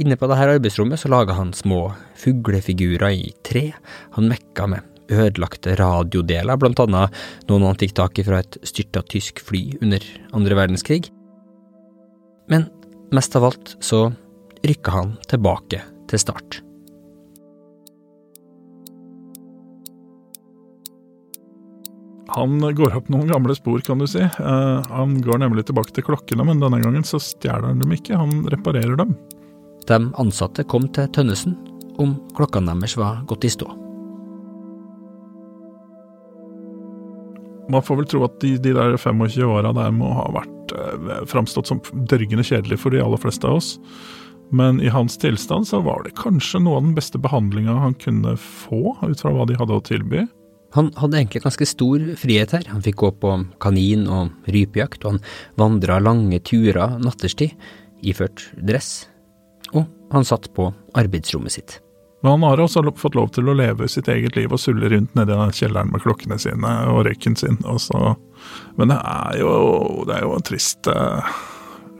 Inne 0.00 0.16
på 0.16 0.28
dette 0.30 0.46
arbeidsrommet 0.54 1.02
så 1.02 1.10
laga 1.10 1.34
han 1.36 1.50
små 1.56 1.88
fuglefigurer 2.20 3.16
i 3.18 3.32
tre, 3.44 3.66
han 4.14 4.30
mekka 4.30 4.68
med 4.70 4.86
ødelagte 5.10 5.74
radiodeler, 5.80 6.56
blant 6.56 6.80
annet 6.86 7.20
noen 7.50 7.66
han 7.66 7.78
fikk 7.80 7.96
tak 7.98 8.22
i 8.22 8.24
fra 8.24 8.40
et 8.44 8.60
styrta 8.62 9.02
tysk 9.10 9.42
fly 9.42 9.64
under 9.82 10.06
andre 10.36 10.58
verdenskrig. 10.62 11.10
Men 12.50 12.68
mest 13.14 13.34
av 13.36 13.50
alt 13.50 13.74
så 13.82 14.06
rykka 14.66 14.94
han 14.94 15.16
tilbake 15.30 15.82
til 16.10 16.22
start. 16.22 16.62
Han 22.36 22.60
går 22.76 22.94
opp 22.96 23.08
noen 23.10 23.30
gamle 23.30 23.54
spor, 23.58 23.80
kan 23.82 23.98
du 23.98 24.06
si. 24.10 24.22
Uh, 24.22 24.78
han 24.90 25.16
går 25.24 25.42
nemlig 25.42 25.66
tilbake 25.66 25.94
til 25.96 26.06
klokkene, 26.06 26.46
men 26.46 26.62
denne 26.62 26.78
gangen 26.82 27.06
så 27.06 27.18
stjeler 27.22 27.72
han 27.72 27.82
dem 27.82 27.94
ikke, 27.96 28.18
han 28.18 28.44
reparerer 28.52 28.94
dem. 29.00 29.16
De 29.88 29.98
ansatte 30.20 30.64
kom 30.70 30.86
til 30.94 31.10
Tønnesen 31.14 31.56
om 32.00 32.14
klokkene 32.36 32.76
deres 32.76 32.96
var 33.00 33.24
gått 33.28 33.48
i 33.48 33.52
stå. 33.52 33.66
Man 37.70 37.84
får 37.86 38.00
vel 38.00 38.08
tro 38.10 38.24
at 38.26 38.40
de, 38.42 38.56
de 38.62 38.72
der 38.74 38.96
25 38.98 39.46
åra 39.46 39.70
der 39.74 39.92
må 39.94 40.10
ha 40.14 40.26
vært 40.34 40.74
uh, 40.74 41.20
framstått 41.30 41.70
som 41.70 41.82
dørgende 42.10 42.46
kjedelig 42.46 42.80
for 42.82 42.94
de 42.94 43.02
aller 43.02 43.20
fleste 43.20 43.46
av 43.46 43.60
oss. 43.60 43.76
Men 44.50 44.80
i 44.82 44.90
hans 44.90 45.18
tilstand 45.18 45.68
så 45.68 45.78
var 45.86 46.02
det 46.02 46.16
kanskje 46.18 46.58
noe 46.62 46.80
av 46.80 46.86
den 46.88 46.96
beste 46.96 47.18
behandlinga 47.22 47.76
han 47.78 47.94
kunne 48.02 48.34
få, 48.38 48.96
ut 49.02 49.22
fra 49.22 49.30
hva 49.34 49.46
de 49.46 49.58
hadde 49.58 49.76
å 49.76 49.84
tilby. 49.86 50.24
Han 50.76 50.92
hadde 51.00 51.18
egentlig 51.18 51.42
ganske 51.42 51.66
stor 51.66 52.02
frihet 52.20 52.52
her, 52.54 52.66
han 52.70 52.82
fikk 52.84 53.00
gå 53.02 53.10
på 53.22 53.34
kanin- 53.62 54.06
og 54.06 54.30
rypejakt, 54.46 55.02
og 55.04 55.16
han 55.16 55.22
vandra 55.58 55.98
lange 55.98 56.38
turer 56.46 56.98
natterstid, 57.02 57.56
iført 58.06 58.46
dress, 58.54 59.08
og 59.74 59.88
han 60.14 60.26
satt 60.26 60.46
på 60.54 60.70
arbeidsrommet 60.98 61.58
sitt. 61.58 61.80
Men 62.22 62.36
han 62.36 62.42
har 62.50 62.60
også 62.60 62.84
fått 63.00 63.16
lov 63.16 63.30
til 63.32 63.48
å 63.48 63.56
leve 63.56 63.88
sitt 63.88 64.08
eget 64.12 64.36
liv 64.36 64.52
og 64.52 64.60
sulle 64.60 64.90
rundt 64.92 65.14
nedi 65.16 65.36
kjelleren 65.56 65.90
med 65.90 66.02
klokkene 66.04 66.36
sine 66.38 66.72
og 66.92 67.06
røyken 67.06 67.36
sin. 67.36 67.56
Også. 67.64 68.14
Men 68.76 68.92
det 68.92 68.98
er 69.00 69.38
jo, 69.40 69.52
det 70.08 70.18
er 70.18 70.26
jo 70.26 70.34
en 70.36 70.44
trist 70.44 70.90
eh, 70.92 71.30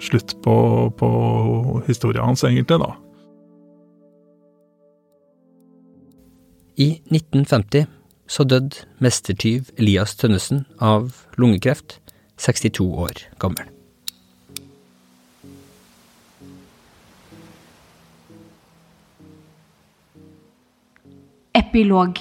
slutt 0.01 0.37
på, 0.45 0.57
på 1.01 1.09
historien 1.89 2.29
hans, 2.29 2.45
egentlig, 2.45 2.77
da. 2.85 2.93
I 6.81 6.91
1950 7.09 7.89
så 8.31 8.45
døde 8.47 8.87
mestertyv 9.03 9.73
Elias 9.81 10.15
Tønnesen 10.15 10.63
av 10.79 11.25
lungekreft, 11.41 11.99
62 12.39 12.87
år 12.87 13.25
gammel. 13.43 13.67
Epilog 21.59 22.21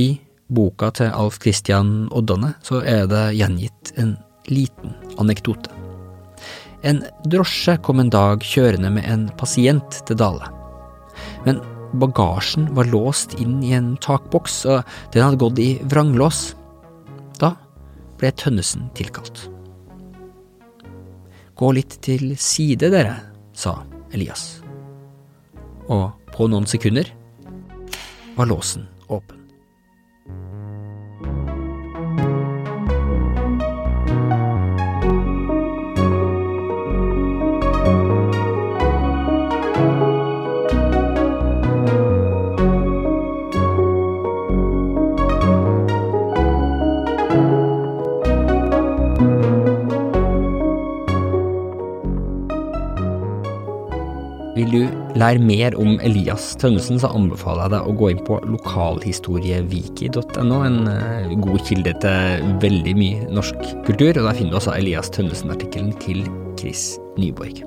I 0.00 0.08
boka 0.48 0.88
til 0.96 1.12
Alf 1.12 1.36
Christian 1.42 2.08
Oddane 2.16 2.54
så 2.64 2.80
er 2.80 3.04
det 3.10 3.26
gjengitt 3.36 3.92
en 4.00 4.14
liten 4.48 4.96
anekdote. 5.20 5.68
En 6.82 7.02
drosje 7.28 7.76
kom 7.84 8.00
en 8.00 8.10
dag 8.10 8.40
kjørende 8.40 8.88
med 8.94 9.04
en 9.04 9.28
pasient 9.36 10.00
til 10.08 10.16
Dale. 10.16 10.48
Men 11.44 11.60
bagasjen 11.92 12.68
var 12.76 12.88
låst 12.90 13.34
inn 13.40 13.60
i 13.64 13.72
en 13.76 13.94
takboks, 14.02 14.62
og 14.66 14.82
den 15.14 15.24
hadde 15.24 15.40
gått 15.40 15.58
i 15.62 15.70
vranglås. 15.90 16.54
Da 17.40 17.54
ble 18.20 18.32
Tønnesen 18.36 18.90
tilkalt. 18.98 19.48
Gå 21.60 21.72
litt 21.76 21.98
til 22.04 22.36
side, 22.40 22.88
dere, 22.92 23.18
sa 23.52 23.80
Elias. 24.14 24.62
Og 25.90 26.10
på 26.32 26.46
noen 26.48 26.68
sekunder 26.70 27.10
var 28.36 28.48
låsen 28.48 28.86
åpen. 29.10 29.36
Vil 54.56 54.72
du 54.72 54.88
lære 55.14 55.38
mer 55.38 55.76
om 55.78 56.00
Elias 56.02 56.56
Tønnesen, 56.58 56.98
så 56.98 57.12
anbefaler 57.14 57.68
jeg 57.68 57.74
deg 57.76 57.86
å 57.86 57.92
gå 58.00 58.08
inn 58.10 58.22
på 58.26 58.40
lokalhistorieviki.no, 58.50 60.56
en 60.66 60.80
eh, 60.90 61.30
god 61.38 61.62
kilde 61.68 61.92
til 62.02 62.48
veldig 62.64 62.94
mye 62.98 63.28
norsk 63.30 63.62
kultur. 63.86 64.10
og 64.16 64.26
Der 64.26 64.34
finner 64.34 64.56
du 64.56 64.58
også 64.58 64.74
Elias 64.74 65.12
Tønnesen-artikkelen 65.14 65.94
til 66.02 66.26
Chris 66.58 66.98
Nyborg. 67.20 67.62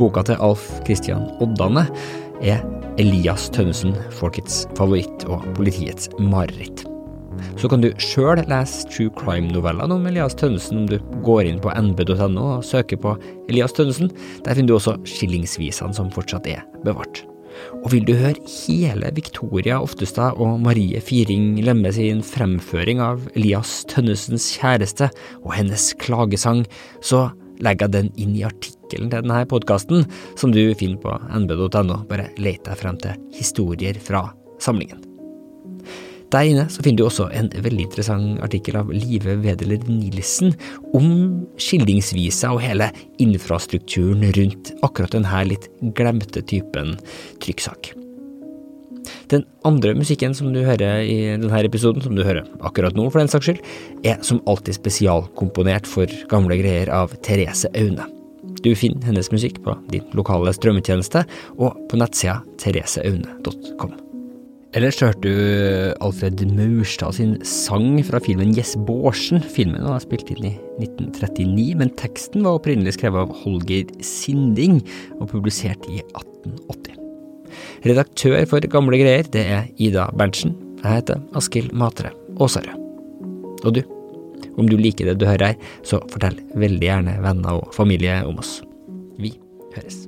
Boka 0.00 0.24
til 0.24 0.40
Alf 0.40 0.64
Kristian 0.88 1.28
Oddane 1.44 1.84
er 2.40 2.64
Elias 3.02 3.50
Tønnesen, 3.52 3.92
folkets 4.16 4.64
favoritt 4.78 5.28
og 5.28 5.44
politiets 5.58 6.08
mareritt. 6.16 6.85
Så 7.60 7.70
kan 7.72 7.84
du 7.84 7.90
sjøl 8.02 8.42
lese 8.50 8.88
true 8.92 9.12
crime-novellene 9.18 9.96
om 9.96 10.08
Elias 10.08 10.36
Tønnesen 10.38 10.82
om 10.82 10.90
du 10.90 10.98
går 11.26 11.48
inn 11.50 11.62
på 11.62 11.72
nb.no 11.72 12.48
og 12.56 12.66
søker 12.66 13.00
på 13.02 13.14
Elias 13.50 13.76
Tønnesen. 13.76 14.12
Der 14.46 14.58
finner 14.58 14.74
du 14.74 14.76
også 14.78 14.98
skillingsvisene 15.08 15.96
som 15.96 16.12
fortsatt 16.14 16.48
er 16.50 16.66
bevart. 16.84 17.24
Og 17.82 17.90
vil 17.94 18.04
du 18.06 18.12
høre 18.18 18.36
hele 18.66 19.10
Victoria 19.16 19.78
Oftestad 19.82 20.36
og 20.42 20.60
Marie 20.64 21.00
Firing 21.00 21.56
Lemme 21.64 21.92
sin 21.94 22.22
fremføring 22.24 23.00
av 23.02 23.24
Elias 23.34 23.78
Tønnesens 23.90 24.50
kjæreste 24.58 25.10
og 25.42 25.54
hennes 25.56 25.90
klagesang, 26.02 26.64
så 27.00 27.28
legger 27.64 27.88
jeg 27.88 27.96
den 27.96 28.12
inn 28.20 28.36
i 28.36 28.44
artikkelen 28.46 29.10
til 29.10 29.24
denne 29.24 29.42
podkasten, 29.48 30.04
som 30.38 30.52
du 30.54 30.62
finner 30.78 31.00
på 31.02 31.16
nb.no. 31.40 32.02
Bare 32.10 32.30
let 32.36 32.66
deg 32.68 32.80
frem 32.80 33.00
til 33.02 33.16
historier 33.36 33.98
fra 34.02 34.28
samlingen. 34.62 35.15
Der 36.36 36.50
inne 36.50 36.66
så 36.68 36.82
finner 36.84 37.00
du 37.00 37.06
også 37.06 37.30
en 37.32 37.46
veldig 37.64 37.86
interessant 37.86 38.40
artikkel 38.44 38.76
av 38.76 38.90
Live 38.92 39.38
Wedeler 39.40 39.80
Nilsen 39.88 40.52
om 40.96 41.06
skillingsvisa 41.56 42.50
og 42.52 42.60
hele 42.60 42.90
infrastrukturen 43.22 44.26
rundt 44.36 44.74
akkurat 44.84 45.16
denne 45.16 45.44
litt 45.48 45.70
glemte 45.96 46.44
typen 46.44 46.98
trykksak. 47.40 47.94
Den 49.32 49.46
andre 49.64 49.94
musikken 49.96 50.36
som 50.36 50.52
du 50.52 50.60
hører 50.66 51.06
i 51.08 51.18
denne 51.40 51.64
episoden, 51.64 52.04
som 52.04 52.18
du 52.18 52.24
hører 52.26 52.44
akkurat 52.60 52.98
nå 52.98 53.08
for 53.08 53.22
den 53.22 53.32
saks 53.32 53.48
skyld, 53.48 53.62
er 54.04 54.20
som 54.26 54.42
alltid 54.44 54.76
spesialkomponert 54.76 55.88
for 55.88 56.10
gamle 56.28 56.60
greier 56.60 56.92
av 56.92 57.16
Therese 57.24 57.70
Aune. 57.72 58.10
Du 58.60 58.74
finner 58.76 59.08
hennes 59.08 59.32
musikk 59.32 59.62
på 59.64 59.78
din 59.92 60.04
lokale 60.18 60.52
strømmetjeneste 60.52 61.24
og 61.56 61.78
på 61.88 62.02
nettsida 62.02 62.42
thereseaune.com. 62.60 64.02
Ellers 64.76 64.98
hørte 65.00 65.22
du 65.24 65.94
Alfred 66.04 66.42
Maurstad 66.52 67.14
sin 67.16 67.38
sang 67.48 67.94
fra 68.04 68.18
filmen 68.20 68.50
Jess 68.52 68.74
Bårdsen. 68.84 69.40
Filmen 69.40 69.86
var 69.88 70.02
spilt 70.04 70.28
inn 70.34 70.50
i 70.50 70.50
1939, 70.82 71.70
men 71.80 71.92
teksten 71.96 72.44
var 72.44 72.58
opprinnelig 72.58 72.98
skrevet 72.98 73.24
av 73.24 73.32
Holger 73.40 73.88
Sinding 74.04 74.82
og 75.16 75.30
publisert 75.30 75.86
i 75.88 76.02
1880. 76.02 76.98
Redaktør 77.86 78.36
for 78.50 78.66
Gamle 78.74 79.00
greier, 79.00 79.24
det 79.32 79.46
er 79.48 79.70
Ida 79.80 80.10
Berntsen. 80.12 80.52
Jeg 80.82 80.98
heter 80.98 81.22
Askild 81.40 81.72
Matre 81.72 82.10
Aasarød. 82.36 82.76
Og 83.64 83.78
du, 83.78 83.80
om 84.60 84.68
du 84.68 84.76
liker 84.76 85.08
det 85.08 85.16
du 85.22 85.24
hører 85.24 85.54
her, 85.54 85.72
så 85.88 86.02
fortell 86.12 86.36
veldig 86.52 86.84
gjerne 86.90 87.16
venner 87.24 87.62
og 87.62 87.72
familie 87.76 88.18
om 88.28 88.44
oss. 88.44 88.58
Vi 89.16 89.32
høres. 89.72 90.04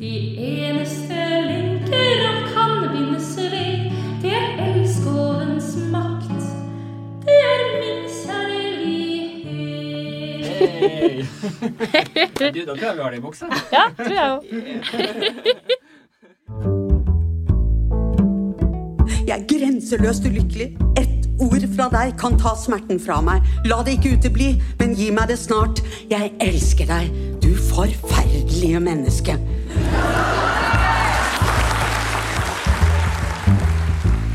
De 0.00 0.36
eneste 0.40 1.24
linker 1.44 2.20
han 2.24 2.38
kan 2.54 2.70
bindes 2.92 3.36
ved, 3.36 3.90
det 4.22 4.32
er 4.32 4.46
elskovens 4.64 5.76
makt. 5.92 6.40
Det 7.26 7.36
er 7.36 7.60
min 7.74 8.08
kjærlighet. 8.08 8.80
Du, 12.54 12.60
da 12.64 12.72
tror 12.74 12.86
jeg 12.86 12.96
vi 12.96 13.02
har 13.02 13.10
det 13.10 13.18
i 13.18 13.20
buksa. 13.20 13.46
Ja, 13.72 13.84
tror 13.98 14.14
jeg 14.16 14.28
òg. 14.30 14.42
Jeg 19.28 19.36
er 19.36 19.44
grenseløst 19.46 20.24
ulykkelig. 20.26 20.68
Ett 20.98 21.28
ord 21.44 21.64
fra 21.76 21.86
deg 21.92 22.16
kan 22.18 22.34
ta 22.40 22.56
smerten 22.58 22.98
fra 22.98 23.20
meg. 23.22 23.44
La 23.68 23.82
det 23.86 23.98
ikke 23.98 24.16
utebli, 24.16 24.54
men 24.80 24.96
gi 24.98 25.12
meg 25.14 25.28
det 25.30 25.38
snart. 25.38 25.84
Jeg 26.10 26.32
elsker 26.42 26.88
deg, 26.88 27.12
du 27.44 27.52
forferdelige 27.68 28.80
menneske. 28.82 29.36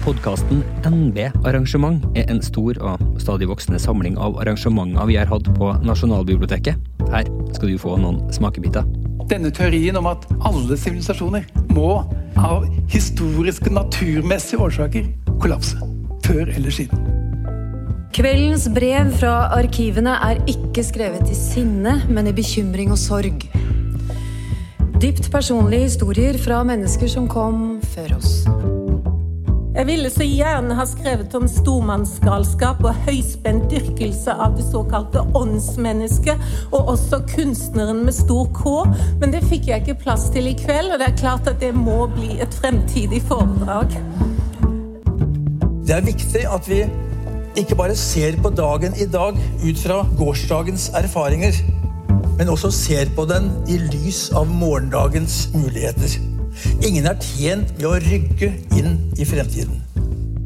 Podkasten 0.06 0.62
NB 0.86 1.18
Arrangement 1.46 2.04
er 2.14 2.30
en 2.30 2.42
stor 2.46 2.78
og 2.78 3.02
stadig 3.22 3.48
voksende 3.50 3.80
samling 3.82 4.20
av 4.22 4.38
arrangementer 4.42 5.10
vi 5.10 5.18
har 5.18 5.30
hatt 5.32 5.50
på 5.58 5.72
Nasjonalbiblioteket. 5.82 6.78
Her 7.10 7.26
skal 7.56 7.72
du 7.74 7.80
få 7.82 7.96
noen 7.98 8.20
smakebiter. 8.34 8.86
Denne 9.30 9.50
teorien 9.50 9.98
om 9.98 10.06
at 10.12 10.28
alle 10.46 10.78
sivilisasjoner 10.78 11.48
må 11.74 12.04
av 12.38 12.68
historiske, 12.94 13.74
naturmessige 13.74 14.62
årsaker 14.62 15.10
kollapse. 15.42 15.82
Før 16.26 16.54
eller 16.54 16.74
siden. 16.74 17.02
Kveldens 18.16 18.70
brev 18.72 19.10
fra 19.18 19.34
arkivene 19.58 20.14
er 20.30 20.38
ikke 20.50 20.86
skrevet 20.86 21.34
i 21.34 21.36
sinne, 21.36 21.98
men 22.08 22.30
i 22.30 22.36
bekymring 22.36 22.94
og 22.94 23.02
sorg. 23.02 23.48
Dypt 25.02 25.32
personlige 25.32 25.90
historier 25.90 26.38
fra 26.40 26.62
mennesker 26.64 27.10
som 27.12 27.26
kom 27.28 27.82
før 27.94 28.14
oss. 28.16 28.46
Jeg 29.76 29.90
ville 29.90 30.08
så 30.08 30.24
gjerne 30.24 30.78
ha 30.78 30.86
skrevet 30.88 31.36
om 31.36 31.50
stormannsgalskap 31.52 32.80
og 32.80 33.02
høyspent 33.04 33.68
dyrkelse 33.74 34.32
av 34.32 34.56
det 34.56 34.64
såkalte 34.70 35.26
åndsmennesket, 35.36 36.40
og 36.72 36.94
også 36.94 37.20
kunstneren 37.34 38.06
med 38.08 38.16
stor 38.16 38.48
K, 38.56 38.78
men 39.20 39.36
det 39.36 39.44
fikk 39.50 39.68
jeg 39.68 39.84
ikke 39.84 40.00
plass 40.06 40.30
til 40.32 40.48
i 40.48 40.56
kveld, 40.64 40.94
og 40.96 41.04
det 41.04 41.12
er 41.12 41.20
klart 41.20 41.52
at 41.52 41.60
det 41.60 41.74
må 41.76 42.06
bli 42.16 42.40
et 42.40 42.56
fremtidig 42.64 43.20
foredrag. 43.28 44.00
Det 45.84 46.00
er 46.00 46.08
viktig 46.08 46.48
at 46.48 46.72
vi 46.72 46.86
ikke 47.60 47.76
bare 47.76 48.00
ser 48.00 48.40
på 48.40 48.56
dagen 48.56 48.96
i 48.96 49.12
dag 49.12 49.36
ut 49.60 49.84
fra 49.84 50.06
gårsdagens 50.16 50.94
erfaringer, 50.96 51.60
men 52.38 52.50
også 52.50 52.72
ser 52.72 53.10
på 53.16 53.26
den 53.30 53.50
i 53.72 53.78
lys 53.92 54.30
av 54.36 54.48
morgendagens 54.50 55.50
muligheter. 55.54 56.18
Ingen 56.84 57.08
er 57.08 57.20
tjent 57.22 57.72
med 57.78 57.88
å 57.90 57.96
rygge 58.04 58.52
inn 58.76 59.00
i 59.20 59.28
fremtiden. 59.28 59.82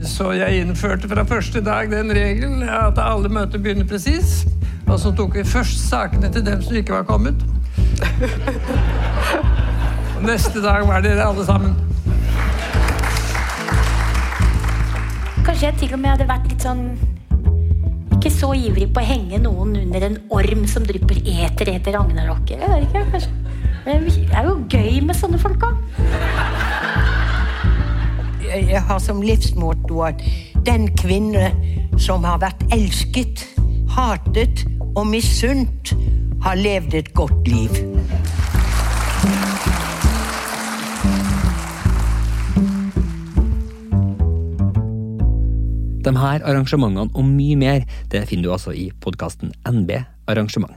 Så 0.06 0.32
jeg 0.38 0.62
innførte 0.62 1.10
fra 1.12 1.26
første 1.28 1.62
dag 1.62 1.90
den 1.92 2.14
regelen 2.16 2.64
at 2.64 3.00
alle 3.04 3.30
møter 3.30 3.60
begynner 3.60 3.88
presis. 3.90 4.46
Og 4.88 5.00
så 5.00 5.12
tok 5.14 5.36
vi 5.38 5.44
først 5.46 5.84
sakene 5.90 6.32
til 6.34 6.46
dem 6.46 6.62
som 6.66 6.78
ikke 6.80 6.94
var 6.94 7.06
kommet. 7.10 7.44
Neste 10.26 10.64
dag 10.64 10.88
var 10.88 11.04
dere 11.06 11.28
alle 11.28 11.46
sammen. 11.46 11.76
Kanskje 15.46 15.66
jeg 15.68 15.78
til 15.80 15.94
og 15.94 16.00
med 16.00 16.14
hadde 16.14 16.28
vært 16.30 16.50
litt 16.50 16.66
sånn 16.66 16.84
ikke 18.20 18.32
så 18.36 18.50
ivrig 18.52 18.90
på 18.92 19.00
å 19.00 19.08
henge 19.08 19.38
noen 19.40 19.78
under 19.80 20.04
en 20.10 20.18
orm 20.36 20.66
som 20.68 20.84
drypper 20.84 21.22
eter 21.24 21.70
etter 21.72 21.96
ragnarokket. 21.96 22.60
Det 22.60 23.94
er 24.36 24.44
jo 24.44 24.58
gøy 24.68 24.98
med 25.08 25.16
sånne 25.16 25.40
folk 25.40 25.64
òg. 25.64 25.78
Jeg 28.50 28.82
har 28.90 29.00
som 29.00 29.22
livsmotto 29.24 30.02
at 30.04 30.20
den 30.68 30.90
kvinne 31.00 31.48
som 32.02 32.28
har 32.28 32.42
vært 32.44 32.66
elsket, 32.76 33.46
hatet 33.96 34.66
og 34.98 35.08
misunt, 35.14 35.94
har 36.44 36.60
levd 36.60 37.00
et 37.00 37.14
godt 37.16 37.48
liv. 37.48 37.72
De 46.10 46.18
her 46.18 46.42
arrangementene 46.42 47.12
og 47.14 47.26
mye 47.28 47.58
mer 47.60 47.84
det 48.10 48.26
finner 48.32 48.48
du 48.48 48.54
altså 48.56 48.74
i 48.74 48.88
podkasten 49.04 49.54
NB 49.70 50.00
Arrangement. 50.32 50.74